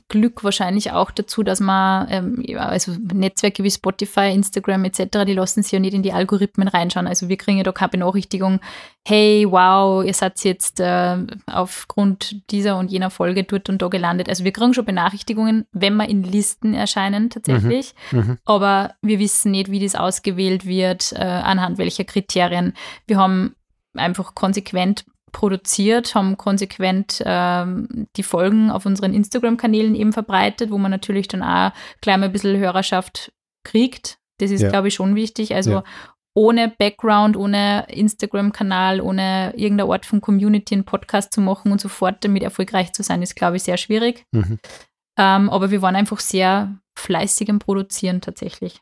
Glück 0.10 0.44
wahrscheinlich 0.44 0.92
auch 0.92 1.12
dazu, 1.12 1.44
dass 1.44 1.60
man, 1.60 2.08
ähm, 2.10 2.46
also 2.58 2.94
Netzwerke 3.14 3.64
wie 3.64 3.72
Spotify, 3.72 4.32
Instagram 4.32 4.86
etc., 4.86 5.26
die 5.26 5.34
lassen 5.34 5.64
sich 5.64 5.72
ja 5.72 5.80
nicht 5.80 5.94
in 5.94 6.04
die 6.04 6.14
Algorithmen 6.14 6.70
reinschauen. 6.70 7.08
Also 7.08 7.28
wir 7.28 7.36
kriegen 7.38 7.58
ja 7.58 7.64
da 7.64 7.74
keine 7.74 7.90
Benachrichtigung, 7.90 8.62
hey, 9.06 9.46
wow, 9.50 10.06
ihr 10.06 10.14
seid 10.14 10.42
jetzt 10.46 10.80
äh, 10.80 11.18
aufgrund 11.46 12.50
dieser 12.52 12.78
und 12.78 12.90
jener 12.90 13.10
Folge 13.10 13.44
dort 13.44 13.70
und 13.70 13.82
da 13.82 13.90
gelandet. 13.90 14.30
Also 14.30 14.46
wir 14.46 14.54
kriegen 14.54 14.74
schon 14.74 14.86
Benachrichtigungen, 14.86 15.66
wenn 15.74 15.96
wir 15.96 16.08
in 16.08 16.24
Listen 16.24 16.74
erscheinen 16.74 17.30
tatsächlich, 17.30 17.94
mhm. 18.12 18.20
Mhm. 18.20 18.38
aber 18.46 18.94
wir 19.02 19.20
wissen 19.20 19.52
nicht, 19.52 19.72
wie 19.72 19.80
das 19.80 19.96
ausgewählt 19.96 20.66
wird, 20.66 21.12
äh, 21.14 21.24
anhand 21.24 21.78
welcher 21.78 22.06
Kriterien. 22.06 22.74
Wir 23.08 23.18
haben 23.18 23.56
einfach 23.94 24.36
konsequent 24.36 25.06
produziert, 25.38 26.16
haben 26.16 26.36
konsequent 26.36 27.22
ähm, 27.24 28.08
die 28.16 28.24
Folgen 28.24 28.72
auf 28.72 28.88
unseren 28.88 29.14
Instagram-Kanälen 29.14 29.94
eben 29.94 30.12
verbreitet, 30.12 30.72
wo 30.72 30.80
man 30.80 30.90
natürlich 30.90 31.28
dann 31.28 31.44
auch 31.44 31.74
gleich 32.02 32.18
mal 32.18 32.26
ein 32.26 32.32
bisschen 32.32 32.58
Hörerschaft 32.58 33.32
kriegt. 33.64 34.18
Das 34.40 34.50
ist, 34.50 34.62
ja. 34.62 34.70
glaube 34.70 34.88
ich, 34.88 34.96
schon 34.96 35.14
wichtig. 35.14 35.54
Also 35.54 35.72
ja. 35.72 35.84
ohne 36.34 36.74
Background, 36.80 37.38
ohne 37.38 37.86
Instagram-Kanal, 37.88 39.00
ohne 39.00 39.54
irgendeine 39.56 39.92
Art 39.92 40.08
von 40.08 40.22
Community 40.22 40.74
einen 40.74 40.86
Podcast 40.86 41.32
zu 41.32 41.42
machen 41.42 41.72
und 41.72 41.80
sofort 41.80 42.26
damit 42.26 42.42
erfolgreich 42.42 42.94
zu 42.94 43.04
sein, 43.04 43.22
ist, 43.22 43.36
glaube 43.36 43.58
ich, 43.58 43.64
sehr 43.64 43.78
schwierig. 43.78 44.26
Mhm. 44.32 44.58
Ähm, 45.20 45.52
aber 45.52 45.70
wir 45.70 45.84
waren 45.84 45.96
einfach 45.96 46.20
sehr 46.20 46.80
fleißig 46.98 47.48
im 47.50 47.60
Produzieren 47.60 48.22
tatsächlich. 48.22 48.82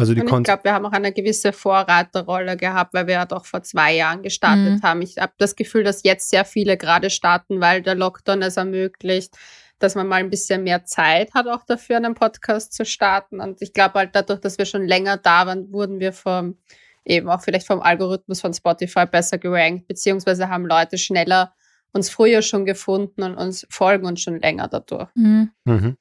Also 0.00 0.14
die 0.14 0.22
und 0.22 0.38
ich 0.38 0.44
glaube, 0.44 0.64
wir 0.64 0.72
haben 0.72 0.86
auch 0.86 0.92
eine 0.92 1.12
gewisse 1.12 1.52
Vorreiterrolle 1.52 2.56
gehabt, 2.56 2.94
weil 2.94 3.06
wir 3.06 3.14
ja 3.14 3.26
doch 3.26 3.44
vor 3.44 3.62
zwei 3.62 3.94
Jahren 3.94 4.22
gestartet 4.22 4.78
mhm. 4.78 4.82
haben. 4.82 5.02
Ich 5.02 5.18
habe 5.18 5.32
das 5.38 5.56
Gefühl, 5.56 5.84
dass 5.84 6.02
jetzt 6.02 6.30
sehr 6.30 6.44
viele 6.44 6.76
gerade 6.76 7.10
starten, 7.10 7.60
weil 7.60 7.82
der 7.82 7.94
Lockdown 7.94 8.42
es 8.42 8.56
ermöglicht, 8.56 9.36
dass 9.78 9.94
man 9.94 10.08
mal 10.08 10.16
ein 10.16 10.30
bisschen 10.30 10.62
mehr 10.62 10.84
Zeit 10.84 11.34
hat, 11.34 11.46
auch 11.46 11.64
dafür 11.66 11.96
einen 11.96 12.14
Podcast 12.14 12.72
zu 12.72 12.84
starten. 12.84 13.40
Und 13.40 13.60
ich 13.62 13.72
glaube 13.72 13.98
halt 13.98 14.10
dadurch, 14.14 14.40
dass 14.40 14.58
wir 14.58 14.64
schon 14.64 14.86
länger 14.86 15.16
da 15.16 15.46
waren, 15.46 15.72
wurden 15.72 16.00
wir 16.00 16.12
vom 16.12 16.56
eben 17.04 17.28
auch 17.28 17.42
vielleicht 17.42 17.66
vom 17.66 17.80
Algorithmus 17.80 18.40
von 18.40 18.54
Spotify 18.54 19.06
besser 19.06 19.38
gerankt, 19.38 19.88
beziehungsweise 19.88 20.48
haben 20.48 20.66
Leute 20.66 20.98
schneller 20.98 21.54
uns 21.92 22.08
früher 22.08 22.42
schon 22.42 22.64
gefunden 22.64 23.22
und 23.22 23.34
uns 23.34 23.66
folgen 23.70 24.06
uns 24.06 24.20
schon 24.20 24.38
länger 24.38 24.68
dadurch. 24.68 25.08
Mhm. 25.14 25.50
Mhm. 25.64 25.96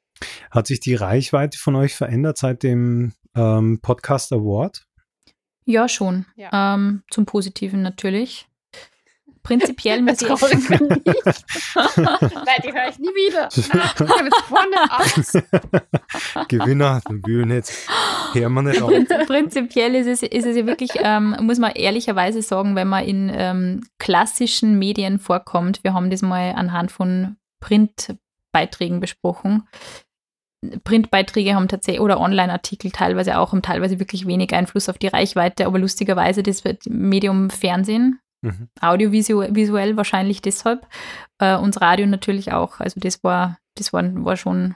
Hat 0.52 0.68
sich 0.68 0.80
die 0.80 0.96
Reichweite 0.96 1.58
von 1.58 1.76
euch 1.76 1.96
verändert 1.96 2.38
seit 2.38 2.64
dem 2.64 3.14
ähm, 3.36 3.80
Podcast 3.82 4.34
Award? 4.34 4.86
Ja, 5.66 5.88
schon. 5.88 6.26
Ja. 6.36 6.76
Ähm, 6.76 7.04
zum 7.12 7.26
Positiven 7.26 7.82
natürlich. 7.82 8.50
Prinzipiell 9.44 10.02
muss 10.08 10.22
ich. 10.22 10.30
Weil 10.30 10.40
die 12.64 12.74
höre 12.74 12.90
ich 12.90 13.00
nie 13.00 13.08
wieder. 13.08 13.50
Na, 16.36 16.44
Gewinner, 16.48 17.02
will 17.08 17.46
nicht. 17.46 17.72
Hören 18.34 18.54
wir 18.54 18.62
nicht 18.62 18.82
auf. 18.82 18.92
Prinzipiell 19.28 19.96
ist 19.96 20.08
es, 20.08 20.24
ist 20.24 20.46
es 20.46 20.58
ja 20.58 20.66
wirklich, 20.66 20.92
ähm, 20.96 21.36
muss 21.42 21.60
man 21.60 21.72
ehrlicherweise 21.72 22.42
sagen, 22.42 22.76
wenn 22.76 22.88
man 22.88 23.06
in 23.06 23.32
ähm, 23.34 23.82
klassischen 23.98 24.78
Medien 24.78 25.20
vorkommt, 25.20 25.84
wir 25.84 25.94
haben 25.94 26.10
das 26.10 26.22
mal 26.22 26.54
anhand 26.54 26.92
von 26.92 27.38
Printbeiträgen 27.60 29.00
besprochen, 29.00 29.68
Printbeiträge 30.84 31.56
haben 31.56 31.68
tatsächlich 31.68 32.02
oder 32.02 32.20
Online-Artikel 32.20 32.92
teilweise 32.92 33.38
auch 33.38 33.52
haben 33.52 33.62
teilweise 33.62 34.00
wirklich 34.00 34.28
wenig 34.28 34.54
Einfluss 34.54 34.90
auf 34.90 34.98
die 34.98 35.08
Reichweite, 35.08 35.66
aber 35.66 35.80
lustigerweise 35.80 36.44
das 36.44 36.64
Medium 36.86 37.50
Fernsehen, 37.50 38.20
mhm. 38.42 38.68
audiovisuell 38.82 39.96
wahrscheinlich 39.96 40.42
deshalb 40.42 40.88
äh, 41.40 41.56
und 41.56 41.80
Radio 41.80 42.08
natürlich 42.08 42.52
auch. 42.52 42.80
Also 42.80 43.00
das 43.00 43.24
war 43.24 43.58
das 43.80 43.94
war, 43.94 44.04
war 44.26 44.38
schon 44.38 44.76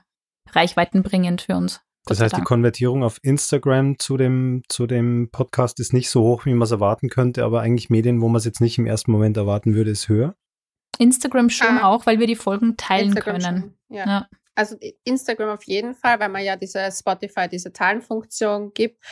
reichweitenbringend 0.51 1.41
für 1.41 1.55
uns. 1.55 1.81
Das 2.05 2.19
heißt, 2.19 2.35
die 2.35 2.41
Konvertierung 2.41 3.01
auf 3.01 3.17
Instagram 3.21 3.97
zu 3.97 4.17
dem, 4.17 4.63
zu 4.67 4.87
dem 4.87 5.29
Podcast 5.31 5.79
ist 5.79 5.93
nicht 5.93 6.09
so 6.09 6.21
hoch, 6.21 6.45
wie 6.45 6.53
man 6.53 6.63
es 6.63 6.71
erwarten 6.71 7.07
könnte, 7.07 7.45
aber 7.45 7.61
eigentlich 7.61 7.89
Medien, 7.89 8.21
wo 8.21 8.27
man 8.27 8.39
es 8.39 8.45
jetzt 8.45 8.59
nicht 8.59 8.77
im 8.77 8.85
ersten 8.85 9.11
Moment 9.11 9.37
erwarten 9.37 9.73
würde, 9.73 9.91
ist 9.91 10.09
höher. 10.09 10.35
Instagram 10.97 11.49
schon 11.49 11.77
ah. 11.77 11.87
auch, 11.87 12.05
weil 12.05 12.19
wir 12.19 12.27
die 12.27 12.35
Folgen 12.35 12.75
teilen 12.75 13.09
Instagram 13.09 13.39
können. 13.39 13.61
Schon, 13.61 13.73
ja. 13.97 14.05
ja. 14.05 14.27
Also 14.55 14.77
Instagram 15.03 15.49
auf 15.49 15.63
jeden 15.63 15.95
Fall, 15.95 16.19
weil 16.19 16.29
man 16.29 16.43
ja 16.43 16.55
diese 16.55 16.89
Spotify, 16.91 17.47
diese 17.47 17.73
Teilenfunktion 17.73 18.73
gibt. 18.73 19.03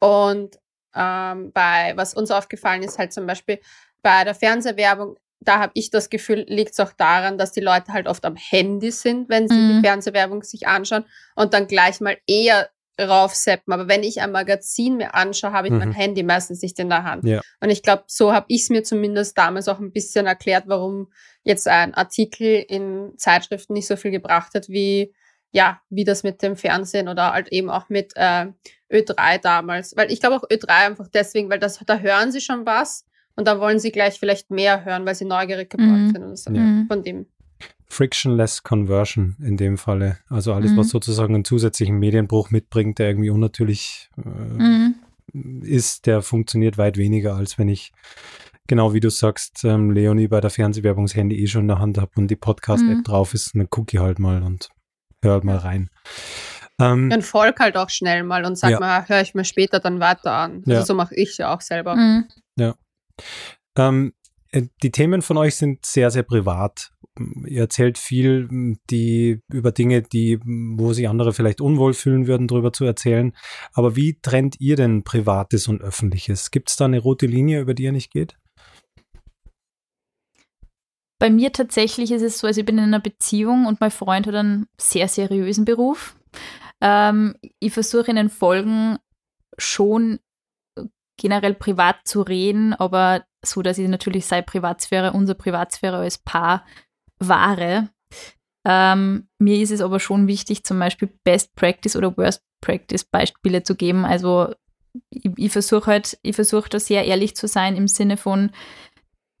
Und 0.00 0.58
ähm, 0.94 1.52
bei, 1.52 1.92
was 1.96 2.14
uns 2.14 2.30
aufgefallen 2.30 2.82
ist, 2.82 2.98
halt 2.98 3.12
zum 3.12 3.26
Beispiel 3.26 3.60
bei 4.02 4.24
der 4.24 4.34
Fernsehwerbung, 4.34 5.16
da 5.40 5.58
habe 5.58 5.72
ich 5.74 5.90
das 5.90 6.10
Gefühl, 6.10 6.44
liegt 6.48 6.72
es 6.72 6.80
auch 6.80 6.92
daran, 6.92 7.38
dass 7.38 7.52
die 7.52 7.60
Leute 7.60 7.92
halt 7.92 8.06
oft 8.06 8.24
am 8.24 8.36
Handy 8.36 8.90
sind, 8.90 9.28
wenn 9.28 9.48
sie 9.48 9.54
mhm. 9.54 9.76
die 9.76 9.86
Fernsehwerbung 9.86 10.42
sich 10.42 10.66
anschauen 10.66 11.04
und 11.34 11.54
dann 11.54 11.66
gleich 11.66 12.00
mal 12.00 12.16
eher 12.26 12.70
raufseppen. 13.00 13.72
Aber 13.72 13.88
wenn 13.88 14.02
ich 14.02 14.20
ein 14.20 14.32
Magazin 14.32 14.96
mir 14.96 15.14
anschaue, 15.14 15.52
habe 15.52 15.68
ich 15.68 15.72
mhm. 15.72 15.78
mein 15.78 15.92
Handy 15.92 16.22
meistens 16.22 16.62
nicht 16.62 16.78
in 16.78 16.88
der 16.88 17.04
Hand. 17.04 17.24
Ja. 17.24 17.40
Und 17.60 17.70
ich 17.70 17.82
glaube, 17.82 18.04
so 18.06 18.32
habe 18.32 18.46
ich 18.48 18.62
es 18.62 18.70
mir 18.70 18.82
zumindest 18.82 19.36
damals 19.36 19.68
auch 19.68 19.78
ein 19.78 19.92
bisschen 19.92 20.26
erklärt, 20.26 20.64
warum 20.66 21.08
jetzt 21.42 21.68
ein 21.68 21.94
Artikel 21.94 22.64
in 22.68 23.12
Zeitschriften 23.16 23.74
nicht 23.74 23.86
so 23.86 23.96
viel 23.96 24.10
gebracht 24.10 24.54
hat, 24.54 24.68
wie 24.68 25.14
ja, 25.52 25.80
wie 25.88 26.04
das 26.04 26.22
mit 26.22 26.42
dem 26.42 26.54
Fernsehen 26.56 27.08
oder 27.08 27.32
halt 27.32 27.48
eben 27.48 27.70
auch 27.70 27.88
mit 27.88 28.12
äh, 28.16 28.46
Ö3 28.92 29.38
damals. 29.40 29.96
Weil 29.96 30.12
ich 30.12 30.20
glaube 30.20 30.36
auch 30.36 30.42
Ö3 30.42 30.68
einfach 30.68 31.08
deswegen, 31.08 31.48
weil 31.48 31.58
das, 31.58 31.80
da 31.86 31.98
hören 31.98 32.30
sie 32.30 32.42
schon 32.42 32.66
was 32.66 33.06
und 33.36 33.46
da 33.48 33.58
wollen 33.58 33.78
sie 33.78 33.90
gleich 33.90 34.18
vielleicht 34.18 34.50
mehr 34.50 34.84
hören, 34.84 35.06
weil 35.06 35.14
sie 35.14 35.24
neugierig 35.24 35.70
geworden 35.70 36.08
mhm. 36.08 36.12
sind. 36.12 36.24
Und 36.24 36.38
so. 36.38 36.50
mhm. 36.50 36.86
Von 36.88 37.02
dem 37.02 37.26
frictionless 37.88 38.62
Conversion 38.62 39.36
in 39.40 39.56
dem 39.56 39.78
Falle. 39.78 40.18
Also 40.28 40.52
alles, 40.52 40.72
mhm. 40.72 40.78
was 40.78 40.88
sozusagen 40.88 41.34
einen 41.34 41.44
zusätzlichen 41.44 41.98
Medienbruch 41.98 42.50
mitbringt, 42.50 42.98
der 42.98 43.08
irgendwie 43.08 43.30
unnatürlich 43.30 44.10
äh, 44.18 44.28
mhm. 44.28 44.94
ist, 45.62 46.06
der 46.06 46.22
funktioniert 46.22 46.78
weit 46.78 46.96
weniger, 46.96 47.36
als 47.36 47.58
wenn 47.58 47.68
ich, 47.68 47.92
genau 48.66 48.92
wie 48.92 49.00
du 49.00 49.10
sagst, 49.10 49.64
ähm, 49.64 49.90
Leonie 49.90 50.28
bei 50.28 50.40
der 50.40 50.50
Fernsehwerbung 50.50 51.06
das 51.06 51.14
Handy 51.14 51.42
eh 51.42 51.46
schon 51.46 51.62
in 51.62 51.68
der 51.68 51.78
Hand 51.78 51.98
habe 51.98 52.12
und 52.16 52.28
die 52.28 52.36
Podcast-App 52.36 52.98
mhm. 52.98 53.04
drauf 53.04 53.34
ist, 53.34 53.54
dann 53.54 53.70
gucke 53.70 53.96
ich 53.96 54.02
halt 54.02 54.18
mal 54.18 54.42
und 54.42 54.68
höre 55.22 55.34
halt 55.34 55.44
mal 55.44 55.56
rein. 55.56 55.90
Ähm, 56.78 57.10
und 57.10 57.22
folg 57.22 57.58
halt 57.58 57.76
auch 57.76 57.88
schnell 57.88 58.22
mal 58.22 58.44
und 58.44 58.56
sag 58.56 58.70
ja. 58.70 58.80
mal, 58.80 59.08
höre 59.08 59.22
ich 59.22 59.34
mir 59.34 59.44
später 59.44 59.80
dann 59.80 60.00
weiter 60.00 60.32
an. 60.32 60.58
Also 60.66 60.72
ja. 60.72 60.84
so 60.84 60.94
mache 60.94 61.14
ich 61.14 61.38
ja 61.38 61.54
auch 61.54 61.60
selber. 61.60 61.96
Mhm. 61.96 62.28
Ja. 62.58 62.74
Ähm, 63.78 64.12
äh, 64.12 64.25
die 64.82 64.90
Themen 64.90 65.22
von 65.22 65.36
euch 65.36 65.56
sind 65.56 65.84
sehr, 65.84 66.10
sehr 66.10 66.22
privat 66.22 66.90
ihr 67.46 67.62
erzählt 67.62 67.98
viel 67.98 68.76
die, 68.90 69.40
über 69.48 69.72
Dinge, 69.72 70.02
die, 70.02 70.38
wo 70.44 70.92
sich 70.92 71.08
andere 71.08 71.32
vielleicht 71.32 71.60
unwohl 71.60 71.94
fühlen 71.94 72.26
würden, 72.26 72.48
darüber 72.48 72.72
zu 72.72 72.84
erzählen. 72.84 73.34
Aber 73.72 73.96
wie 73.96 74.18
trennt 74.20 74.60
ihr 74.60 74.76
denn 74.76 75.02
Privates 75.02 75.68
und 75.68 75.82
Öffentliches? 75.82 76.50
Gibt 76.50 76.70
es 76.70 76.76
da 76.76 76.84
eine 76.84 76.98
rote 76.98 77.26
Linie, 77.26 77.60
über 77.60 77.74
die 77.74 77.84
ihr 77.84 77.92
nicht 77.92 78.10
geht? 78.10 78.36
Bei 81.18 81.30
mir 81.30 81.52
tatsächlich 81.52 82.12
ist 82.12 82.22
es 82.22 82.38
so, 82.38 82.46
also 82.46 82.60
ich 82.60 82.66
bin 82.66 82.76
in 82.76 82.84
einer 82.84 83.00
Beziehung 83.00 83.64
und 83.66 83.80
mein 83.80 83.90
Freund 83.90 84.26
hat 84.26 84.34
einen 84.34 84.66
sehr 84.78 85.08
seriösen 85.08 85.64
Beruf. 85.64 86.16
Ähm, 86.82 87.34
ich 87.58 87.72
versuche 87.72 88.10
in 88.10 88.16
den 88.16 88.28
Folgen 88.28 88.98
schon 89.56 90.18
generell 91.18 91.54
privat 91.54 91.96
zu 92.04 92.20
reden, 92.20 92.74
aber 92.74 93.24
so, 93.46 93.62
dass 93.62 93.78
ich 93.78 93.88
natürlich 93.88 94.26
seine 94.26 94.42
Privatsphäre, 94.42 95.12
unsere 95.12 95.36
Privatsphäre 95.36 95.98
als 95.98 96.18
Paar 96.18 96.64
Ware. 97.18 97.88
Ähm, 98.64 99.28
mir 99.38 99.60
ist 99.60 99.70
es 99.70 99.80
aber 99.80 100.00
schon 100.00 100.26
wichtig, 100.26 100.64
zum 100.64 100.78
Beispiel 100.78 101.08
Best 101.24 101.54
Practice 101.54 101.96
oder 101.96 102.16
Worst 102.16 102.42
Practice 102.60 103.04
Beispiele 103.04 103.62
zu 103.62 103.76
geben. 103.76 104.04
Also 104.04 104.52
ich, 105.10 105.30
ich 105.36 105.52
versuche 105.52 105.86
halt, 105.86 106.18
ich 106.22 106.34
versuche 106.34 106.68
da 106.68 106.80
sehr 106.80 107.04
ehrlich 107.04 107.36
zu 107.36 107.46
sein 107.48 107.76
im 107.76 107.88
Sinne 107.88 108.16
von, 108.16 108.50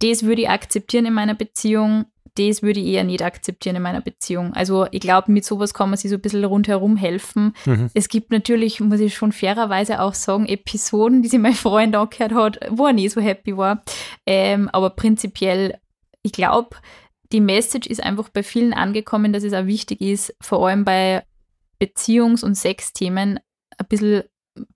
das 0.00 0.22
würde 0.22 0.42
ich 0.42 0.50
akzeptieren 0.50 1.06
in 1.06 1.14
meiner 1.14 1.34
Beziehung, 1.34 2.06
das 2.38 2.62
würde 2.62 2.80
ich 2.80 2.86
eher 2.86 3.04
nicht 3.04 3.22
akzeptieren 3.22 3.76
in 3.76 3.82
meiner 3.82 4.00
Beziehung. 4.00 4.52
Also 4.54 4.86
ich 4.90 5.00
glaube, 5.00 5.32
mit 5.32 5.44
sowas 5.44 5.74
kann 5.74 5.90
man 5.90 5.96
sich 5.96 6.10
so 6.10 6.16
ein 6.16 6.20
bisschen 6.20 6.44
rundherum 6.44 6.96
helfen. 6.96 7.54
Mhm. 7.64 7.90
Es 7.94 8.08
gibt 8.08 8.30
natürlich, 8.30 8.80
muss 8.80 9.00
ich 9.00 9.14
schon 9.14 9.32
fairerweise 9.32 10.00
auch 10.00 10.14
sagen, 10.14 10.46
Episoden, 10.46 11.22
die 11.22 11.28
sich 11.28 11.40
mein 11.40 11.54
Freund 11.54 11.94
angehört 11.96 12.32
hat, 12.32 12.60
wo 12.70 12.86
er 12.86 12.92
nie 12.92 13.08
so 13.08 13.20
happy 13.20 13.56
war. 13.56 13.82
Ähm, 14.26 14.68
aber 14.72 14.90
prinzipiell, 14.90 15.78
ich 16.22 16.32
glaube, 16.32 16.76
die 17.32 17.40
Message 17.40 17.88
ist 17.88 18.02
einfach 18.02 18.28
bei 18.28 18.42
vielen 18.42 18.72
angekommen, 18.72 19.32
dass 19.32 19.42
es 19.42 19.52
auch 19.52 19.66
wichtig 19.66 20.00
ist, 20.00 20.34
vor 20.40 20.66
allem 20.66 20.84
bei 20.84 21.24
Beziehungs- 21.82 22.44
und 22.44 22.54
Sexthemen 22.54 23.40
ein 23.78 23.86
bisschen 23.88 24.22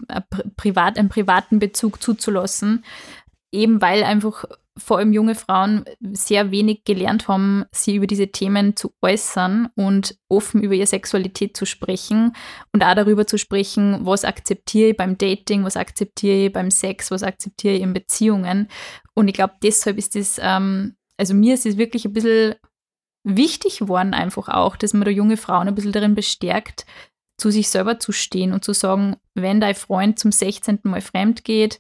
ein 0.09 0.25
privat, 0.57 0.99
einen 0.99 1.09
privaten 1.09 1.59
Bezug 1.59 2.03
zuzulassen, 2.03 2.85
eben 3.53 3.81
weil 3.81 4.03
einfach 4.03 4.44
vor 4.81 4.99
allem 4.99 5.12
junge 5.12 5.35
Frauen 5.35 5.85
sehr 6.01 6.51
wenig 6.51 6.85
gelernt 6.85 7.29
haben, 7.29 7.64
sie 7.73 7.97
über 7.97 8.07
diese 8.07 8.29
Themen 8.29 8.77
zu 8.77 8.93
äußern 9.03 9.69
und 9.77 10.16
offen 10.29 10.62
über 10.62 10.75
ihre 10.75 10.87
Sexualität 10.87 11.57
zu 11.57 11.66
sprechen 11.66 12.33
und 12.73 12.83
auch 12.83 12.95
darüber 12.95 13.27
zu 13.27 13.38
sprechen, 13.38 14.01
was 14.05 14.25
akzeptiere 14.25 14.90
ich 14.90 14.97
beim 14.97 15.19
Dating, 15.19 15.64
was 15.64 15.77
akzeptiere 15.77 16.47
ich 16.47 16.53
beim 16.53 16.71
Sex, 16.71 17.11
was 17.11 17.23
akzeptiere 17.23 17.75
ich 17.75 17.83
in 17.83 17.93
Beziehungen. 17.93 18.69
Und 19.14 19.29
ich 19.29 19.35
glaube, 19.35 19.55
deshalb 19.62 19.99
ist 19.99 20.14
das 20.14 20.40
ähm, 20.43 20.97
also 21.21 21.35
mir 21.35 21.53
ist 21.53 21.66
es 21.66 21.77
wirklich 21.77 22.07
ein 22.07 22.14
bisschen 22.14 22.55
wichtig 23.25 23.87
worden, 23.87 24.14
einfach 24.14 24.49
auch, 24.49 24.77
dass 24.77 24.95
man 24.95 25.05
da 25.05 25.11
junge 25.11 25.37
Frauen 25.37 25.69
ein 25.69 25.75
bisschen 25.75 25.93
darin 25.93 26.14
bestärkt, 26.14 26.87
zu 27.37 27.51
sich 27.51 27.69
selber 27.69 27.99
zu 27.99 28.11
stehen 28.12 28.55
und 28.55 28.64
zu 28.64 28.73
sagen, 28.73 29.16
wenn 29.35 29.61
dein 29.61 29.75
Freund 29.75 30.19
zum 30.19 30.33
16. 30.33 30.81
Mal 30.85 31.03
fremd 31.03 31.45
geht, 31.45 31.79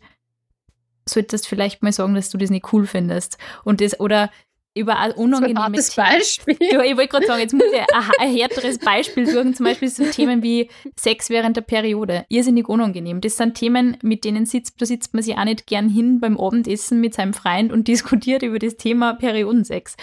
solltest 1.10 1.44
du 1.44 1.48
vielleicht 1.48 1.82
mal 1.82 1.92
sagen, 1.92 2.14
dass 2.14 2.30
du 2.30 2.38
das 2.38 2.50
nicht 2.50 2.72
cool 2.72 2.86
findest. 2.86 3.38
Und 3.64 3.80
das, 3.80 3.98
oder 4.00 4.30
über 4.74 4.98
ein 4.98 5.12
unangenehme 5.12 5.72
Themen. 5.72 5.96
Beispiel. 5.96 6.56
Ja, 6.60 6.82
ich 6.82 6.96
wollte 6.96 7.08
gerade 7.08 7.26
sagen, 7.26 7.40
jetzt 7.40 7.52
muss 7.52 7.64
ich 7.72 7.80
ein, 7.94 8.10
ein 8.20 8.34
härteres 8.36 8.78
Beispiel 8.78 9.26
suchen, 9.26 9.54
zum 9.54 9.64
Beispiel 9.66 9.88
so 9.88 10.04
Themen 10.04 10.42
wie 10.42 10.70
Sex 10.96 11.28
während 11.28 11.56
der 11.56 11.62
Periode. 11.62 12.24
Irrsinnig 12.28 12.68
unangenehm. 12.68 13.20
Das 13.20 13.36
sind 13.36 13.56
Themen, 13.56 13.96
mit 14.02 14.24
denen 14.24 14.46
sitzt, 14.46 14.80
da 14.80 14.86
sitzt 14.86 15.12
man 15.12 15.22
sich 15.22 15.36
auch 15.36 15.44
nicht 15.44 15.66
gern 15.66 15.88
hin 15.88 16.20
beim 16.20 16.38
Abendessen 16.38 17.00
mit 17.00 17.14
seinem 17.14 17.34
Freund 17.34 17.72
und 17.72 17.88
diskutiert 17.88 18.42
über 18.42 18.58
das 18.58 18.76
Thema 18.76 19.14
Periodensex. 19.14 19.96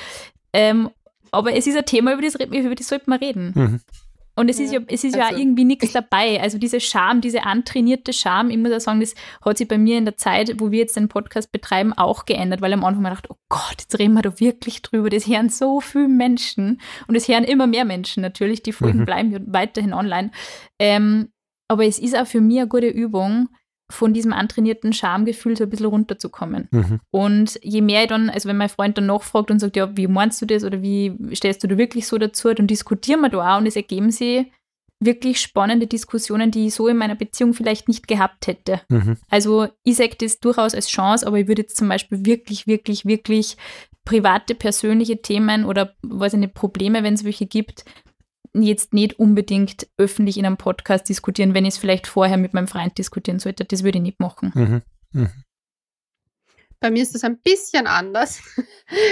Ähm, 0.52 0.89
aber 1.32 1.54
es 1.54 1.67
ist 1.67 1.78
ein 1.78 1.86
Thema, 1.86 2.13
über 2.13 2.22
das, 2.22 2.36
über 2.36 2.76
das 2.76 2.88
sollte 2.88 3.10
man 3.10 3.20
reden. 3.20 3.54
Mhm. 3.56 3.82
Und 4.38 4.50
es 4.50 4.60
ist 4.60 4.71
ja, 4.71 4.80
es 4.88 5.04
ist 5.04 5.15
also, 5.15 5.17
ja 5.17 5.36
auch 5.36 5.39
irgendwie 5.39 5.65
nichts 5.65 5.91
dabei. 5.93 6.39
Also 6.39 6.60
diese 6.60 6.80
Scham, 6.80 7.21
diese 7.21 7.43
antrainierte 7.43 8.13
Scham, 8.13 8.52
ich 8.52 8.58
muss 8.58 8.71
auch 8.71 8.80
sagen, 8.80 9.00
das 9.00 9.15
hat 9.43 9.58
sich 9.58 9.67
bei 9.67 9.80
mir 9.80 9.97
in 9.97 10.06
der 10.06 10.15
Zeit, 10.15 10.60
wo 10.60 10.69
wir 10.69 10.78
jetzt 10.80 10.95
den 10.95 11.10
Podcast 11.10 11.52
betreiben, 11.52 11.91
auch 11.91 12.26
geändert, 12.26 12.62
weil 12.62 12.71
am 12.71 12.86
Anfang 12.86 13.02
mir 13.02 13.10
gedacht, 13.10 13.32
oh 13.32 13.38
Gott, 13.50 13.78
jetzt 13.80 13.97
reden 13.97 14.13
wir 14.13 14.21
da 14.21 14.39
wirklich 14.39 14.84
drüber. 14.84 15.10
Das 15.10 15.28
hören 15.28 15.50
so 15.50 15.82
viele 15.82 16.08
Menschen 16.08 16.80
und 17.08 17.15
es 17.15 17.28
hören 17.28 17.45
immer 17.45 17.65
mehr 17.65 17.84
Menschen 17.84 18.21
natürlich. 18.21 18.62
Die 18.62 18.73
Folgen 18.73 19.00
mhm. 19.00 19.06
bleiben 19.06 19.45
weiterhin 19.47 19.93
online. 19.93 20.30
Ähm, 20.78 21.30
aber 21.67 21.86
es 21.86 21.97
ist 21.97 22.15
auch 22.15 22.28
für 22.28 22.39
mich 22.39 22.60
eine 22.60 22.67
gute 22.67 22.88
Übung, 22.88 23.50
von 23.89 24.13
diesem 24.13 24.34
antrainierten 24.34 24.91
Schamgefühl 24.93 25.56
so 25.56 25.63
ein 25.63 25.69
bisschen 25.69 25.86
runterzukommen. 25.86 26.67
Mhm. 26.71 27.00
Und 27.10 27.60
je 27.63 27.82
mehr 27.82 28.04
ich 28.04 28.10
dann, 28.10 28.30
also 28.30 28.50
wenn 28.50 28.58
mein 28.58 28.69
Freund 28.69 28.97
dann 28.97 29.06
nachfragt 29.06 29.50
und 29.50 29.60
sagt, 29.60 29.76
ja, 29.76 29.95
wie 29.95 30.08
meinst 30.08 30.41
du 30.41 30.45
das 30.45 30.63
oder 30.63 30.82
wie 30.82 31.15
stellst 31.34 31.63
du 31.63 31.67
da 31.67 31.78
wirklich 31.78 32.08
so 32.08 32.17
dazu, 32.17 32.54
dann 32.54 32.67
diskutieren 32.67 33.21
wir 33.21 33.30
da 33.30 33.56
auch 33.56 33.60
und 33.60 33.65
es 33.65 33.76
ergeben 33.76 34.12
sich 34.12 34.47
wirklich 35.00 35.39
spannende 35.39 35.88
Diskussionen, 35.88 36.52
die 36.52 36.67
ich 36.67 36.73
so 36.73 36.88
in 36.88 36.97
meiner 36.97 37.15
Beziehung 37.15 37.54
vielleicht 37.54 37.88
nicht 37.88 38.08
gehabt 38.08 38.47
hätte. 38.47 38.82
Mhm. 38.89 39.17
Also 39.30 39.67
ich 39.84 39.95
sehe 39.95 40.10
das 40.19 40.39
durchaus 40.39 40.73
als 40.73 40.88
Chance, 40.88 41.26
aber 41.26 41.39
ich 41.39 41.47
würde 41.47 41.62
jetzt 41.62 41.78
zum 41.78 41.88
Beispiel 41.88 42.26
wirklich, 42.26 42.67
wirklich, 42.67 43.06
wirklich 43.06 43.58
private, 44.06 44.56
persönliche 44.56 45.21
Themen 45.21 45.65
oder 45.65 45.93
weiß 46.02 46.34
ich 46.34 46.39
nicht, 46.39 46.54
Probleme, 46.54 47.04
wenn 47.04 47.13
es 47.13 47.26
welche 47.26 47.45
gibt, 47.45 47.86
jetzt 48.54 48.94
nicht 48.94 49.20
unbedingt 49.20 49.88
öffentlich 49.98 50.38
in 50.38 50.46
einem 50.46 50.58
Podcast 50.58 51.10
diskutieren, 51.10 51.54
wenn 51.54 51.66
ich 51.66 51.76
es 51.76 51.78
vielleicht 51.78 52.08
vorher 52.08 52.38
mit 52.38 52.54
meinem 52.54 52.68
Freund 52.68 52.98
diskutieren 52.98 53.40
sollte. 53.40 53.66
Das 53.66 53.84
würde 53.84 53.98
ich 53.98 54.04
nicht 54.04 54.20
machen. 54.20 54.52
Mhm. 54.54 54.82
Mhm. 55.12 55.30
Bei 56.80 56.92
mir 56.92 57.02
ist 57.02 57.16
das 57.16 57.24
ein 57.24 57.40
bisschen 57.40 57.88
anders. 57.88 58.42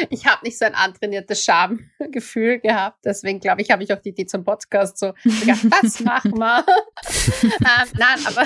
Ich 0.10 0.26
habe 0.26 0.45
nicht 0.45 0.58
so 0.58 0.63
ein 0.63 0.74
antrainiertes 0.74 1.43
Schamgefühl 1.43 2.62
gehabt. 2.62 3.00
Deswegen 3.04 3.41
glaube 3.41 3.62
ich, 3.62 3.71
habe 3.71 3.84
ich 3.84 3.91
auch 3.91 4.00
die 4.00 4.12
Idee 4.12 4.26
zum 4.26 4.45
Podcast 4.45 4.98
so 4.98 5.12
gedacht, 5.26 5.65
was 5.84 6.00
machen 6.00 6.38
wir? 6.38 6.65
ähm, 7.43 7.89
nein, 7.98 8.19
aber 8.26 8.43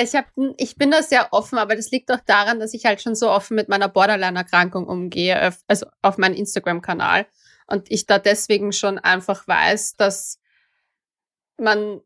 ich, 0.00 0.14
hab, 0.14 0.26
ich 0.58 0.76
bin 0.76 0.92
da 0.92 1.02
sehr 1.02 1.32
offen, 1.32 1.58
aber 1.58 1.74
das 1.74 1.90
liegt 1.90 2.12
auch 2.12 2.20
daran, 2.24 2.60
dass 2.60 2.72
ich 2.72 2.84
halt 2.84 3.02
schon 3.02 3.16
so 3.16 3.30
offen 3.30 3.56
mit 3.56 3.68
meiner 3.68 3.88
Borderline-Erkrankung 3.88 4.86
umgehe, 4.86 5.52
also 5.66 5.86
auf 6.02 6.18
meinem 6.18 6.36
Instagram-Kanal. 6.36 7.26
Und 7.70 7.90
ich 7.90 8.06
da 8.06 8.18
deswegen 8.18 8.72
schon 8.72 8.98
einfach 8.98 9.46
weiß, 9.46 9.96
dass 9.96 10.38
man 11.56 12.00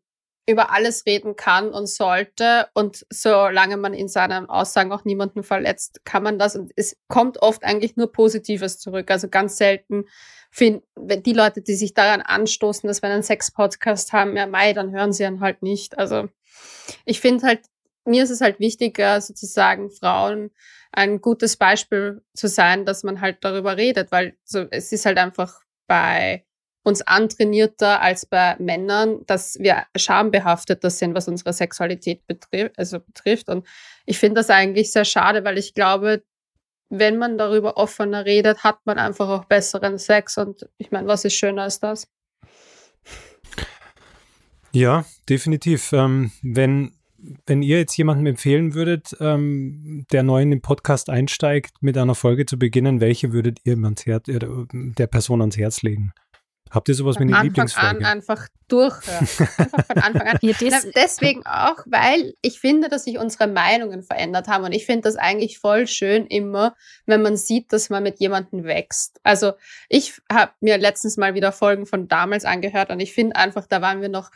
über 0.46 0.70
alles 0.70 1.07
reden 1.07 1.37
kann 1.37 1.70
und 1.70 1.88
sollte. 1.88 2.68
Und 2.74 3.07
solange 3.11 3.77
man 3.77 3.94
in 3.94 4.09
seinen 4.09 4.48
Aussagen 4.48 4.92
auch 4.92 5.05
niemanden 5.05 5.42
verletzt, 5.42 6.05
kann 6.05 6.22
man 6.22 6.38
das. 6.38 6.55
Und 6.55 6.72
es 6.77 6.96
kommt 7.09 7.40
oft 7.40 7.64
eigentlich 7.64 7.96
nur 7.96 8.12
Positives 8.12 8.79
zurück. 8.79 9.11
Also 9.11 9.29
ganz 9.29 9.57
selten 9.57 10.05
finden 10.50 10.85
die 11.22 11.33
Leute, 11.33 11.62
die 11.62 11.74
sich 11.74 11.94
daran 11.94 12.20
anstoßen, 12.20 12.87
dass 12.87 13.03
wir 13.03 13.09
einen 13.09 13.22
Sex-Podcast 13.22 14.12
haben, 14.12 14.37
ja, 14.37 14.46
Mai, 14.46 14.72
dann 14.72 14.92
hören 14.92 15.12
sie 15.12 15.24
ihn 15.24 15.40
halt 15.40 15.62
nicht. 15.62 15.98
Also 15.98 16.29
ich 17.05 17.20
finde 17.20 17.46
halt, 17.46 17.62
mir 18.05 18.22
ist 18.22 18.31
es 18.31 18.40
halt 18.40 18.61
wichtiger, 18.61 19.20
sozusagen 19.20 19.90
Frauen 19.90 20.50
ein 20.96 21.20
gutes 21.20 21.57
Beispiel 21.57 22.22
zu 22.35 22.48
sein, 22.48 22.85
dass 22.85 23.02
man 23.02 23.20
halt 23.20 23.38
darüber 23.42 23.76
redet, 23.76 24.12
weil 24.12 24.37
so, 24.44 24.66
es 24.70 24.92
ist 24.92 25.07
halt 25.07 25.18
einfach 25.18 25.61
bei 25.87 26.44
uns 26.85 27.02
antrainierter 27.02 28.00
als 28.00 28.26
bei 28.26 28.57
Männern, 28.59 29.24
dass 29.26 29.59
wir 29.59 29.85
schambehafteter 29.96 30.90
sind, 30.90 31.14
was 31.14 31.28
unsere 31.28 31.52
Sexualität 31.52 32.26
betrifft, 32.26 32.78
also 32.78 33.00
betrifft. 33.00 33.48
Und 33.48 33.66
ich 34.04 34.18
finde 34.18 34.40
das 34.40 34.50
eigentlich 34.50 34.92
sehr 34.92 35.07
schade, 35.07 35.44
weil 35.44 35.57
ich 35.57 35.74
glaube, 35.74 36.22
wenn 36.90 37.16
man 37.16 37.38
darüber 37.38 37.78
offener 37.78 38.26
redet, 38.26 38.62
hat 38.62 38.85
man 38.85 38.98
einfach 38.98 39.28
auch 39.28 39.46
besseren 39.46 39.98
Sex. 39.98 40.37
Und 40.37 40.68
ich 40.76 40.90
meine, 40.90 41.09
was 41.09 41.24
ist 41.24 41.35
schöner 41.35 41.62
als 41.62 41.80
das? 41.80 42.07
Ja, 44.72 45.04
definitiv. 45.28 45.92
Ähm, 45.92 46.33
wenn 46.42 46.94
wenn 47.47 47.63
ihr 47.63 47.79
jetzt 47.79 47.97
jemandem 47.97 48.27
empfehlen 48.27 48.75
würdet, 48.75 49.17
ähm, 49.21 50.07
der 50.13 50.23
neu 50.23 50.43
in 50.43 50.51
den 50.51 50.61
Podcast 50.61 51.11
einsteigt, 51.11 51.77
mit 51.81 51.97
einer 51.97 52.15
Folge 52.15 52.47
zu 52.47 52.59
beginnen, 52.59 53.01
welche 53.01 53.33
würdet 53.33 53.59
ihr 53.65 53.75
ans 53.75 54.07
Herz, 54.07 54.29
äh, 54.29 54.39
der 54.73 55.07
Person 55.07 55.41
ans 55.41 55.57
Herz 55.57 55.83
legen? 55.83 56.13
Habt 56.75 56.89
ihr 56.89 56.95
sowas 56.97 57.19
wie 57.19 57.23
eine 57.23 57.41
Lieblingsfolge? 57.41 57.89
An 57.89 58.05
einfach 58.05 58.49
durchhören. 58.67 59.21
Einfach 59.21 59.87
von 59.87 59.99
Anfang 60.03 60.27
an. 60.27 60.39
ja, 60.43 60.81
deswegen 60.97 61.47
auch, 61.47 61.79
weil 61.87 62.35
ich 62.43 62.59
finde, 62.59 62.89
dass 62.89 63.05
sich 63.05 63.19
unsere 63.19 63.47
Meinungen 63.47 64.03
verändert 64.03 64.49
haben. 64.49 64.65
Und 64.65 64.73
ich 64.73 64.85
finde 64.85 65.03
das 65.03 65.15
eigentlich 65.15 65.61
voll 65.61 65.87
schön 65.87 66.27
immer, 66.27 66.75
wenn 67.07 67.23
man 67.23 67.37
sieht, 67.37 67.73
dass 67.73 67.91
man 67.91 68.03
mit 68.03 68.19
jemandem 68.19 68.65
wächst. 68.65 69.21
Also 69.23 69.53
ich 69.89 70.21
habe 70.33 70.51
mir 70.61 70.77
letztens 70.77 71.17
mal 71.17 71.35
wieder 71.35 71.53
Folgen 71.53 71.87
von 71.87 72.09
damals 72.09 72.45
angehört 72.45 72.91
und 72.91 72.99
ich 72.99 73.13
finde 73.13 73.37
einfach, 73.37 73.67
da 73.69 73.81
waren 73.81 74.01
wir 74.01 74.09
noch 74.09 74.33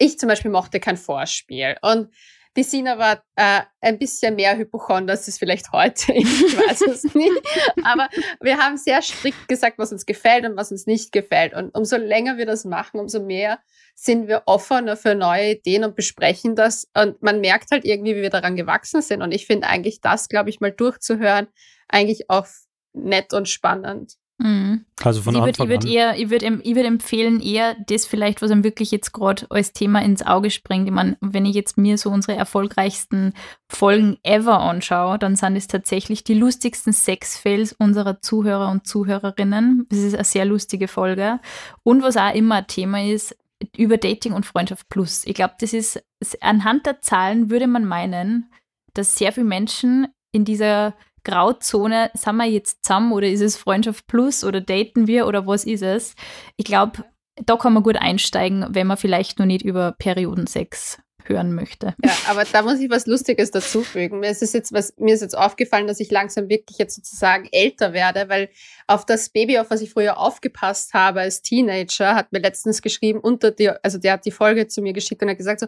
ich 0.00 0.18
zum 0.18 0.28
Beispiel 0.28 0.50
mochte 0.50 0.80
kein 0.80 0.96
Vorspiel. 0.96 1.76
Und 1.82 2.08
die 2.56 2.64
Sina 2.64 2.98
war 2.98 3.22
äh, 3.36 3.60
ein 3.80 3.98
bisschen 3.98 4.34
mehr 4.34 4.56
Hypochonder, 4.56 5.12
als 5.12 5.28
es 5.28 5.38
vielleicht 5.38 5.72
heute. 5.72 6.12
Ich 6.14 6.24
weiß 6.24 6.80
es 6.82 7.14
nicht. 7.14 7.40
Aber 7.84 8.08
wir 8.40 8.58
haben 8.58 8.76
sehr 8.76 9.02
strikt 9.02 9.46
gesagt, 9.46 9.78
was 9.78 9.92
uns 9.92 10.06
gefällt 10.06 10.44
und 10.44 10.56
was 10.56 10.72
uns 10.72 10.86
nicht 10.86 11.12
gefällt. 11.12 11.54
Und 11.54 11.70
umso 11.76 11.96
länger 11.96 12.38
wir 12.38 12.46
das 12.46 12.64
machen, 12.64 12.98
umso 12.98 13.22
mehr 13.22 13.60
sind 13.94 14.26
wir 14.26 14.42
offener 14.46 14.96
für 14.96 15.14
neue 15.14 15.52
Ideen 15.52 15.84
und 15.84 15.94
besprechen 15.94 16.56
das. 16.56 16.88
Und 16.94 17.22
man 17.22 17.40
merkt 17.40 17.70
halt 17.70 17.84
irgendwie, 17.84 18.16
wie 18.16 18.22
wir 18.22 18.30
daran 18.30 18.56
gewachsen 18.56 19.02
sind. 19.02 19.22
Und 19.22 19.32
ich 19.32 19.46
finde 19.46 19.68
eigentlich 19.68 20.00
das, 20.00 20.28
glaube 20.28 20.50
ich, 20.50 20.60
mal 20.60 20.72
durchzuhören, 20.72 21.46
eigentlich 21.88 22.30
auch 22.30 22.46
nett 22.94 23.32
und 23.32 23.48
spannend. 23.48 24.14
Mhm. 24.42 24.86
Also 25.02 25.20
von 25.20 25.34
ich 25.34 25.40
Anfang 25.40 25.66
ich 25.66 25.70
würd 25.70 25.84
ich 26.16 26.30
würde 26.30 26.60
würd 26.64 26.86
empfehlen, 26.86 27.40
eher 27.40 27.76
das 27.86 28.06
vielleicht, 28.06 28.40
was 28.40 28.50
einem 28.50 28.64
wirklich 28.64 28.90
jetzt 28.90 29.12
gerade 29.12 29.46
als 29.50 29.72
Thema 29.72 30.02
ins 30.02 30.24
Auge 30.24 30.50
springt. 30.50 30.86
Ich 30.86 30.94
meine, 30.94 31.16
wenn 31.20 31.44
ich 31.44 31.54
jetzt 31.54 31.76
mir 31.76 31.98
so 31.98 32.10
unsere 32.10 32.36
erfolgreichsten 32.36 33.34
Folgen 33.68 34.18
ever 34.22 34.60
anschaue, 34.60 35.18
dann 35.18 35.36
sind 35.36 35.56
es 35.56 35.66
tatsächlich 35.66 36.24
die 36.24 36.34
lustigsten 36.34 36.92
Sexfails 36.92 37.74
unserer 37.74 38.20
Zuhörer 38.22 38.70
und 38.70 38.86
Zuhörerinnen. 38.86 39.86
Das 39.90 39.98
ist 39.98 40.14
eine 40.14 40.24
sehr 40.24 40.46
lustige 40.46 40.88
Folge. 40.88 41.38
Und 41.82 42.02
was 42.02 42.16
auch 42.16 42.34
immer 42.34 42.56
ein 42.56 42.66
Thema 42.66 43.04
ist, 43.04 43.36
über 43.76 43.98
Dating 43.98 44.32
und 44.32 44.46
Freundschaft 44.46 44.88
Plus. 44.88 45.24
Ich 45.26 45.34
glaube, 45.34 45.54
das 45.60 45.74
ist, 45.74 46.02
anhand 46.40 46.86
der 46.86 47.02
Zahlen 47.02 47.50
würde 47.50 47.66
man 47.66 47.84
meinen, 47.84 48.50
dass 48.94 49.16
sehr 49.16 49.32
viele 49.32 49.46
Menschen 49.46 50.08
in 50.32 50.44
dieser 50.44 50.94
Grauzone, 51.24 52.10
sind 52.14 52.36
wir 52.36 52.46
jetzt 52.46 52.84
zusammen 52.84 53.12
oder 53.12 53.28
ist 53.28 53.40
es 53.40 53.56
Freundschaft 53.56 54.06
plus 54.06 54.44
oder 54.44 54.60
daten 54.60 55.06
wir 55.06 55.26
oder 55.26 55.46
was 55.46 55.64
ist 55.64 55.82
es? 55.82 56.14
Ich 56.56 56.64
glaube, 56.64 57.04
da 57.44 57.56
kann 57.56 57.72
man 57.72 57.82
gut 57.82 57.96
einsteigen, 57.96 58.66
wenn 58.70 58.86
man 58.86 58.96
vielleicht 58.96 59.38
noch 59.38 59.46
nicht 59.46 59.64
über 59.64 59.92
Periodensex 59.92 60.98
hören 61.28 61.54
möchte. 61.54 61.94
Ja, 62.04 62.12
aber 62.28 62.44
da 62.44 62.62
muss 62.62 62.80
ich 62.80 62.90
was 62.90 63.06
Lustiges 63.06 63.50
dazufügen. 63.50 64.20
Mir 64.20 64.30
ist 64.30 64.40
jetzt 64.54 64.72
was, 64.72 64.94
mir 64.96 65.14
ist 65.14 65.20
jetzt 65.20 65.36
aufgefallen, 65.36 65.86
dass 65.86 66.00
ich 66.00 66.10
langsam 66.10 66.48
wirklich 66.48 66.78
jetzt 66.78 66.94
sozusagen 66.94 67.48
älter 67.52 67.92
werde, 67.92 68.28
weil 68.28 68.48
auf 68.86 69.06
das 69.06 69.28
Baby, 69.28 69.58
auf 69.58 69.70
was 69.70 69.80
ich 69.80 69.90
früher 69.90 70.18
aufgepasst 70.18 70.94
habe 70.94 71.20
als 71.20 71.42
Teenager, 71.42 72.14
hat 72.14 72.32
mir 72.32 72.40
letztens 72.40 72.82
geschrieben, 72.82 73.20
unter 73.20 73.50
dir, 73.50 73.80
also 73.82 73.98
der 73.98 74.14
hat 74.14 74.24
die 74.24 74.30
Folge 74.30 74.66
zu 74.66 74.82
mir 74.82 74.92
geschickt 74.92 75.22
und 75.22 75.30
hat 75.30 75.38
gesagt 75.38 75.60
so, 75.60 75.66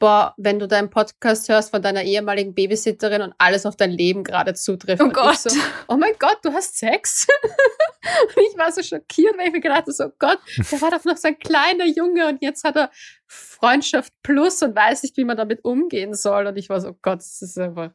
boah, 0.00 0.34
wenn 0.38 0.58
du 0.58 0.66
deinen 0.66 0.90
Podcast 0.90 1.48
hörst 1.48 1.70
von 1.70 1.82
deiner 1.82 2.02
ehemaligen 2.02 2.54
Babysitterin 2.54 3.22
und 3.22 3.34
alles 3.38 3.66
auf 3.66 3.76
dein 3.76 3.90
Leben 3.90 4.24
gerade 4.24 4.54
zutrifft. 4.54 5.02
Oh 5.02 5.10
Gott. 5.10 5.38
So, 5.38 5.50
oh 5.88 5.96
mein 5.96 6.14
Gott, 6.18 6.38
du 6.42 6.52
hast 6.52 6.78
Sex? 6.78 7.26
und 7.42 8.42
ich 8.50 8.58
war 8.58 8.72
so 8.72 8.82
schockiert, 8.82 9.36
weil 9.38 9.48
ich 9.48 9.52
mir 9.52 9.60
gedacht 9.60 9.82
habe, 9.82 9.92
so 9.92 10.08
Gott, 10.18 10.38
der 10.56 10.80
war 10.80 10.90
doch 10.90 11.04
noch 11.04 11.18
so 11.18 11.28
ein 11.28 11.38
kleiner 11.38 11.84
Junge 11.84 12.26
und 12.28 12.42
jetzt 12.42 12.64
hat 12.64 12.76
er 12.76 12.90
Freundschaft 13.26 14.12
plus 14.22 14.62
und 14.62 14.74
weiß 14.74 14.99
nicht, 15.02 15.16
wie 15.16 15.24
man 15.24 15.36
damit 15.36 15.64
umgehen 15.64 16.14
soll. 16.14 16.46
Und 16.46 16.56
ich 16.56 16.68
war 16.68 16.80
so, 16.80 16.90
oh 16.90 16.96
Gott, 17.02 17.18
das 17.18 17.42
ist 17.42 17.58
einfach. 17.58 17.90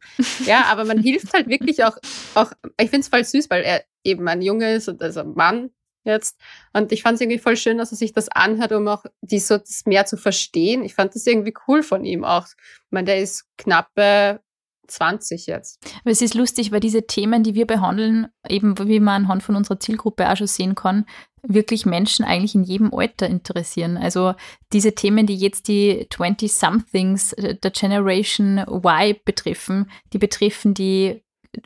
Ja, 0.45 0.65
aber 0.65 0.85
man 0.85 0.99
hilft 0.99 1.33
halt 1.33 1.47
wirklich 1.47 1.83
auch, 1.83 1.97
auch 2.35 2.51
ich 2.79 2.89
finde 2.89 3.01
es 3.01 3.07
voll 3.07 3.23
süß, 3.23 3.49
weil 3.49 3.63
er 3.63 3.83
eben 4.03 4.27
ein 4.27 4.41
Junge 4.41 4.73
ist 4.73 4.87
und 4.87 5.01
also 5.01 5.21
ein 5.21 5.33
Mann 5.33 5.71
jetzt. 6.03 6.39
Und 6.73 6.91
ich 6.91 7.01
fand 7.01 7.15
es 7.15 7.21
irgendwie 7.21 7.39
voll 7.39 7.57
schön, 7.57 7.77
dass 7.77 7.91
er 7.91 7.97
sich 7.97 8.13
das 8.13 8.29
anhört, 8.29 8.71
um 8.71 8.87
auch 8.87 9.05
die 9.21 9.39
so 9.39 9.57
das 9.57 9.85
mehr 9.85 10.05
zu 10.05 10.17
verstehen. 10.17 10.83
Ich 10.83 10.95
fand 10.95 11.15
das 11.15 11.25
irgendwie 11.25 11.53
cool 11.67 11.83
von 11.83 12.05
ihm 12.05 12.23
auch. 12.23 12.45
Ich 12.47 12.91
meine, 12.91 13.05
der 13.05 13.19
ist 13.19 13.45
knappe 13.57 14.39
20 14.87 15.47
jetzt. 15.47 15.83
Aber 16.01 16.11
es 16.11 16.21
ist 16.21 16.35
lustig, 16.35 16.71
weil 16.71 16.79
diese 16.79 17.07
Themen, 17.07 17.43
die 17.43 17.55
wir 17.55 17.65
behandeln, 17.65 18.27
eben 18.47 18.77
wie 18.77 18.99
man 18.99 19.23
anhand 19.23 19.43
von 19.43 19.55
unserer 19.55 19.79
Zielgruppe 19.79 20.29
auch 20.29 20.37
schon 20.37 20.47
sehen 20.47 20.75
kann, 20.75 21.05
wirklich 21.47 21.85
Menschen 21.85 22.25
eigentlich 22.25 22.55
in 22.55 22.63
jedem 22.63 22.93
Alter 22.93 23.27
interessieren. 23.27 23.97
Also 23.97 24.33
diese 24.73 24.93
Themen, 24.93 25.27
die 25.27 25.35
jetzt 25.35 25.67
die 25.67 26.07
20-somethings 26.09 27.33
äh, 27.33 27.55
der 27.55 27.71
Generation 27.71 28.59
Y 28.59 29.15
betreffen, 29.25 29.89
die 30.13 30.17
betreffen 30.17 30.73
die 30.73 31.21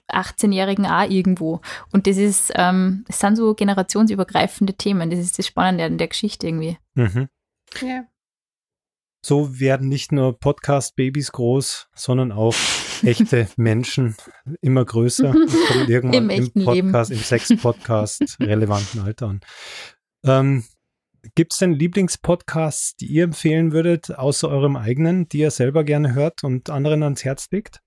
18-Jährigen 0.09 0.85
auch 0.85 1.09
irgendwo. 1.09 1.61
Und 1.91 2.07
das 2.07 2.17
ist, 2.17 2.51
ähm, 2.55 3.05
es 3.07 3.19
sind 3.19 3.35
so 3.35 3.53
generationsübergreifende 3.53 4.73
Themen. 4.73 5.09
Das 5.09 5.19
ist 5.19 5.39
das 5.39 5.47
Spannende 5.47 5.85
an 5.85 5.97
der 5.97 6.07
Geschichte 6.07 6.47
irgendwie. 6.47 6.77
Mhm. 6.95 7.27
Ja. 7.81 8.05
So 9.25 9.59
werden 9.59 9.89
nicht 9.89 10.11
nur 10.11 10.39
Podcast-Babys 10.39 11.31
groß, 11.31 11.89
sondern 11.93 12.31
auch 12.31 12.55
echte 13.03 13.47
Menschen 13.57 14.15
immer 14.62 14.85
größer 14.85 15.29
und 15.29 15.49
kommen 15.67 15.89
irgendwann 15.89 16.29
Im, 16.29 16.51
im 16.53 16.65
Podcast, 16.65 17.09
Leben. 17.09 17.19
im 17.19 17.25
Sex-Podcast 17.25 18.38
relevanten 18.39 19.01
Alter 19.01 19.27
an. 19.27 19.39
Ähm, 20.25 20.63
Gibt 21.35 21.53
es 21.53 21.59
denn 21.59 21.73
Lieblingspodcasts, 21.73 22.95
die 22.95 23.07
ihr 23.07 23.25
empfehlen 23.25 23.71
würdet, 23.73 24.17
außer 24.17 24.47
eurem 24.47 24.77
eigenen, 24.77 25.27
die 25.27 25.39
ihr 25.39 25.51
selber 25.51 25.83
gerne 25.83 26.13
hört 26.13 26.43
und 26.43 26.69
anderen 26.69 27.03
ans 27.03 27.25
Herz 27.25 27.47
legt? 27.51 27.81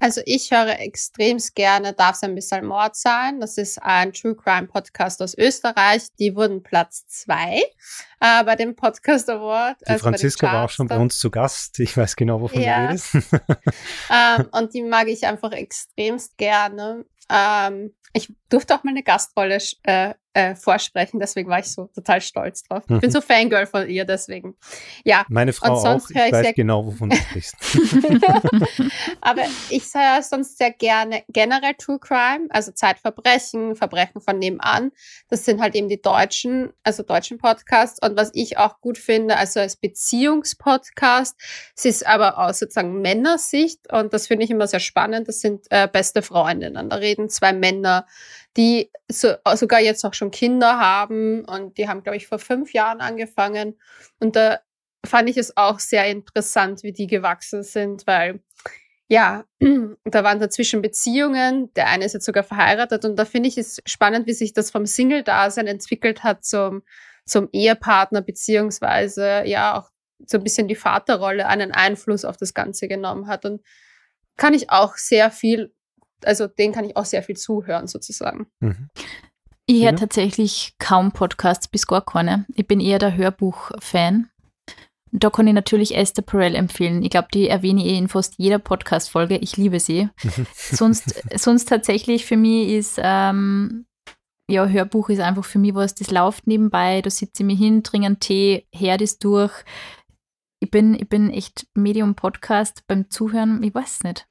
Also 0.00 0.22
ich 0.24 0.50
höre 0.50 0.80
extremst 0.80 1.54
gerne 1.54 1.92
Darf 1.92 2.16
es 2.16 2.22
ein 2.22 2.34
bisschen 2.34 2.66
Mord 2.66 2.96
sein. 2.96 3.38
Das 3.38 3.58
ist 3.58 3.80
ein 3.82 4.12
True 4.12 4.34
Crime 4.34 4.66
Podcast 4.66 5.20
aus 5.22 5.36
Österreich. 5.36 6.08
Die 6.18 6.34
wurden 6.34 6.62
Platz 6.62 7.06
zwei 7.06 7.62
äh, 8.20 8.44
bei 8.44 8.56
dem 8.56 8.74
Podcast 8.74 9.28
Award. 9.28 9.76
Die 9.82 9.86
also 9.86 10.04
Franziska 10.04 10.52
war 10.52 10.64
auch 10.64 10.70
schon 10.70 10.88
bei 10.88 10.96
uns 10.96 11.18
zu 11.18 11.30
Gast. 11.30 11.78
Ich 11.80 11.96
weiß 11.96 12.16
genau, 12.16 12.40
wovon 12.40 12.62
ja. 12.62 12.78
du 12.78 12.88
redest. 12.88 13.14
ähm, 14.10 14.48
und 14.52 14.74
die 14.74 14.82
mag 14.82 15.06
ich 15.08 15.26
einfach 15.26 15.52
extremst 15.52 16.38
gerne. 16.38 17.04
Ähm, 17.28 17.94
ich 18.14 18.32
durfte 18.50 18.74
auch 18.74 18.84
mal 18.84 18.90
eine 18.90 19.02
Gastrolle 19.02 19.58
äh, 19.84 20.14
äh, 20.32 20.54
vorsprechen, 20.54 21.18
deswegen 21.18 21.48
war 21.48 21.58
ich 21.58 21.66
so 21.66 21.86
total 21.86 22.20
stolz 22.20 22.62
drauf. 22.62 22.82
Ich 22.82 23.00
bin 23.00 23.10
mhm. 23.10 23.12
so 23.12 23.20
Fangirl 23.20 23.66
von 23.66 23.88
ihr, 23.88 24.04
deswegen. 24.04 24.54
Ja. 25.04 25.24
Meine 25.28 25.52
Frau 25.52 25.74
und 25.74 25.80
sonst 25.80 26.04
auch, 26.04 26.10
ich, 26.10 26.16
ich 26.16 26.32
weiß 26.32 26.54
genau, 26.54 26.86
wovon 26.86 27.10
du 27.10 27.16
sprichst. 27.16 27.56
Aber 29.20 29.42
ich 29.70 29.82
höre 29.92 30.22
sonst 30.22 30.56
sehr 30.56 30.70
gerne 30.70 31.24
generell 31.28 31.74
True 31.74 31.98
Crime, 31.98 32.46
also 32.50 32.70
Zeitverbrechen, 32.70 33.74
Verbrechen 33.74 34.20
von 34.20 34.38
nebenan. 34.38 34.92
Das 35.28 35.44
sind 35.44 35.60
halt 35.60 35.74
eben 35.74 35.88
die 35.88 36.00
deutschen, 36.00 36.72
also 36.84 37.02
deutschen 37.02 37.38
Podcasts. 37.38 37.98
Und 38.00 38.16
was 38.16 38.30
ich 38.32 38.56
auch 38.56 38.80
gut 38.80 38.98
finde, 38.98 39.36
also 39.36 39.58
als 39.58 39.76
Beziehungspodcast, 39.76 41.40
es 41.76 41.84
ist 41.84 42.06
aber 42.06 42.38
aus 42.38 42.60
sozusagen 42.60 43.00
Männersicht 43.00 43.92
und 43.92 44.12
das 44.14 44.28
finde 44.28 44.44
ich 44.44 44.50
immer 44.50 44.68
sehr 44.68 44.80
spannend. 44.80 45.26
Das 45.26 45.40
sind 45.40 45.66
äh, 45.70 45.88
beste 45.88 46.22
Freundinnen. 46.22 46.88
Da 46.88 46.96
reden 46.96 47.28
zwei 47.28 47.52
Männer 47.52 48.06
die 48.56 48.90
so, 49.08 49.34
sogar 49.54 49.80
jetzt 49.80 50.04
auch 50.04 50.14
schon 50.14 50.30
Kinder 50.30 50.78
haben 50.78 51.44
und 51.44 51.78
die 51.78 51.88
haben, 51.88 52.02
glaube 52.02 52.16
ich, 52.16 52.26
vor 52.26 52.38
fünf 52.38 52.72
Jahren 52.72 53.00
angefangen. 53.00 53.78
Und 54.18 54.36
da 54.36 54.60
fand 55.06 55.28
ich 55.28 55.36
es 55.36 55.56
auch 55.56 55.78
sehr 55.78 56.06
interessant, 56.06 56.82
wie 56.82 56.92
die 56.92 57.06
gewachsen 57.06 57.62
sind, 57.62 58.06
weil 58.06 58.40
ja, 59.08 59.44
da 60.04 60.24
waren 60.24 60.38
dazwischen 60.38 60.82
Beziehungen. 60.82 61.72
Der 61.74 61.88
eine 61.88 62.04
ist 62.04 62.14
jetzt 62.14 62.26
sogar 62.26 62.44
verheiratet 62.44 63.04
und 63.04 63.16
da 63.16 63.24
finde 63.24 63.48
ich 63.48 63.58
es 63.58 63.80
spannend, 63.86 64.26
wie 64.26 64.32
sich 64.34 64.52
das 64.52 64.70
vom 64.70 64.86
Single-Dasein 64.86 65.66
entwickelt 65.66 66.22
hat 66.22 66.44
zum, 66.44 66.82
zum 67.26 67.48
Ehepartner, 67.52 68.22
beziehungsweise 68.22 69.42
ja 69.46 69.78
auch 69.78 69.90
so 70.26 70.38
ein 70.38 70.44
bisschen 70.44 70.68
die 70.68 70.76
Vaterrolle 70.76 71.46
einen 71.46 71.72
Einfluss 71.72 72.24
auf 72.24 72.36
das 72.36 72.54
Ganze 72.54 72.88
genommen 72.88 73.26
hat. 73.26 73.44
Und 73.44 73.62
kann 74.36 74.54
ich 74.54 74.70
auch 74.70 74.96
sehr 74.96 75.30
viel 75.30 75.74
also 76.24 76.46
den 76.46 76.72
kann 76.72 76.84
ich 76.84 76.96
auch 76.96 77.04
sehr 77.04 77.22
viel 77.22 77.36
zuhören, 77.36 77.86
sozusagen. 77.86 78.46
Mhm. 78.60 78.88
Ich 79.66 79.84
höre 79.84 79.94
tatsächlich 79.94 80.74
kaum 80.78 81.12
Podcasts 81.12 81.68
bis 81.68 81.86
gar 81.86 82.04
keine. 82.04 82.44
Ich 82.54 82.66
bin 82.66 82.80
eher 82.80 82.98
der 82.98 83.16
Hörbuch-Fan. 83.16 84.28
Da 85.12 85.30
kann 85.30 85.46
ich 85.46 85.54
natürlich 85.54 85.96
Esther 85.96 86.22
Perel 86.22 86.54
empfehlen. 86.54 87.02
Ich 87.02 87.10
glaube, 87.10 87.28
die 87.32 87.48
erwähne 87.48 87.84
ich 87.84 87.96
in 87.96 88.08
fast 88.08 88.34
jeder 88.38 88.58
Podcast-Folge. 88.58 89.36
Ich 89.38 89.56
liebe 89.56 89.78
sie. 89.78 90.08
sonst, 90.54 91.22
sonst 91.36 91.68
tatsächlich 91.68 92.26
für 92.26 92.36
mich 92.36 92.70
ist, 92.70 93.00
ähm, 93.02 93.86
ja, 94.48 94.66
Hörbuch 94.66 95.08
ist 95.08 95.20
einfach 95.20 95.44
für 95.44 95.60
mich 95.60 95.74
was, 95.74 95.94
das 95.94 96.10
läuft 96.10 96.46
nebenbei. 96.46 97.00
Da 97.02 97.10
sitze 97.10 97.42
ich 97.42 97.46
mir 97.46 97.56
hin, 97.56 97.84
trinke 97.84 98.06
einen 98.06 98.20
Tee, 98.20 98.66
her 98.72 98.98
das 98.98 99.18
durch. 99.18 99.52
Ich 100.60 100.70
bin, 100.70 100.94
ich 100.94 101.08
bin 101.08 101.30
echt 101.30 101.66
Medium-Podcast 101.74 102.84
beim 102.86 103.08
Zuhören. 103.10 103.62
Ich 103.62 103.74
weiß 103.74 104.02
nicht. 104.02 104.26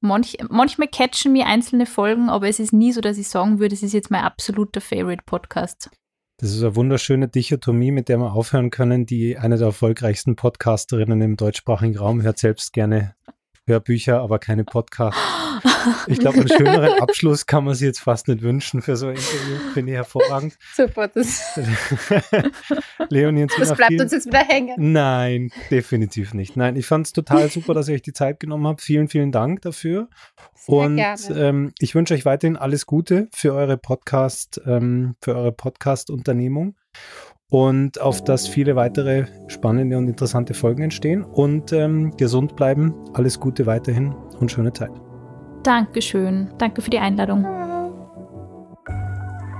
Manch, 0.00 0.36
manchmal 0.50 0.88
catchen 0.88 1.32
mir 1.32 1.46
einzelne 1.46 1.86
Folgen, 1.86 2.28
aber 2.28 2.48
es 2.48 2.58
ist 2.58 2.72
nie 2.72 2.92
so, 2.92 3.00
dass 3.00 3.18
ich 3.18 3.28
sagen 3.28 3.58
würde, 3.58 3.74
es 3.74 3.82
ist 3.82 3.94
jetzt 3.94 4.10
mein 4.10 4.22
absoluter 4.22 4.80
Favorite-Podcast. 4.80 5.90
Das 6.38 6.50
ist 6.50 6.62
eine 6.62 6.76
wunderschöne 6.76 7.28
Dichotomie, 7.28 7.90
mit 7.90 8.08
der 8.08 8.18
wir 8.18 8.32
aufhören 8.32 8.70
können. 8.70 9.06
Die 9.06 9.38
eine 9.38 9.56
der 9.56 9.68
erfolgreichsten 9.68 10.36
Podcasterinnen 10.36 11.20
im 11.22 11.36
deutschsprachigen 11.36 11.96
Raum 11.96 12.22
hört 12.22 12.38
selbst 12.38 12.72
gerne 12.72 13.14
Hörbücher, 13.66 14.20
aber 14.20 14.38
keine 14.38 14.64
Podcasts. 14.64 15.20
Ich 16.06 16.18
glaube, 16.18 16.40
einen 16.40 16.48
schöneren 16.48 17.00
Abschluss 17.00 17.46
kann 17.46 17.64
man 17.64 17.74
sich 17.74 17.86
jetzt 17.86 18.00
fast 18.00 18.28
nicht 18.28 18.42
wünschen 18.42 18.82
für 18.82 18.96
so 18.96 19.06
ein 19.06 19.16
Interview. 19.16 19.72
Finde 19.72 19.92
ich 19.92 19.96
hervorragend. 19.96 20.56
Super, 20.74 21.08
das, 21.08 21.58
Leonie 23.08 23.46
das 23.58 23.74
bleibt 23.74 24.00
uns 24.00 24.12
jetzt 24.12 24.26
wieder 24.26 24.44
hängen. 24.44 24.74
Nein, 24.92 25.50
definitiv 25.70 26.34
nicht. 26.34 26.56
Nein, 26.56 26.76
ich 26.76 26.86
fand 26.86 27.06
es 27.06 27.12
total 27.12 27.50
super, 27.50 27.74
dass 27.74 27.88
ihr 27.88 27.94
euch 27.94 28.02
die 28.02 28.12
Zeit 28.12 28.40
genommen 28.40 28.66
habt. 28.66 28.82
Vielen, 28.82 29.08
vielen 29.08 29.32
Dank 29.32 29.62
dafür. 29.62 30.08
Sehr 30.54 30.74
Und 30.74 31.30
ähm, 31.34 31.72
ich 31.78 31.94
wünsche 31.94 32.14
euch 32.14 32.24
weiterhin 32.24 32.56
alles 32.56 32.86
Gute 32.86 33.28
für 33.34 33.54
eure 33.54 33.76
Podcast, 33.76 34.60
ähm, 34.66 35.16
für 35.20 35.34
eure 35.34 35.52
Podcast-Unternehmung 35.52 36.76
und 37.50 38.00
auf 38.00 38.24
dass 38.24 38.48
viele 38.48 38.74
weitere 38.74 39.26
spannende 39.48 39.98
und 39.98 40.08
interessante 40.08 40.54
Folgen 40.54 40.82
entstehen 40.82 41.22
und 41.22 41.72
ähm, 41.72 42.16
gesund 42.16 42.56
bleiben. 42.56 42.94
Alles 43.12 43.38
Gute 43.38 43.66
weiterhin 43.66 44.12
und 44.40 44.50
schöne 44.50 44.72
Zeit. 44.72 45.13
Dankeschön. 45.64 46.50
Danke 46.58 46.82
für 46.82 46.90
die 46.90 46.98
Einladung. 46.98 47.44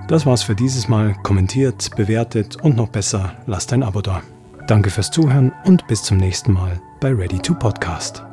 Das 0.06 0.26
war's 0.26 0.42
für 0.42 0.54
dieses 0.54 0.88
Mal. 0.88 1.14
Kommentiert, 1.22 1.90
bewertet 1.96 2.56
und 2.62 2.76
noch 2.76 2.88
besser, 2.88 3.32
lasst 3.46 3.72
ein 3.72 3.82
Abo 3.82 4.02
da. 4.02 4.22
Danke 4.66 4.90
fürs 4.90 5.10
Zuhören 5.10 5.52
und 5.64 5.86
bis 5.86 6.02
zum 6.02 6.18
nächsten 6.18 6.52
Mal 6.52 6.80
bei 7.00 7.12
Ready 7.12 7.38
to 7.38 7.54
Podcast. 7.54 8.24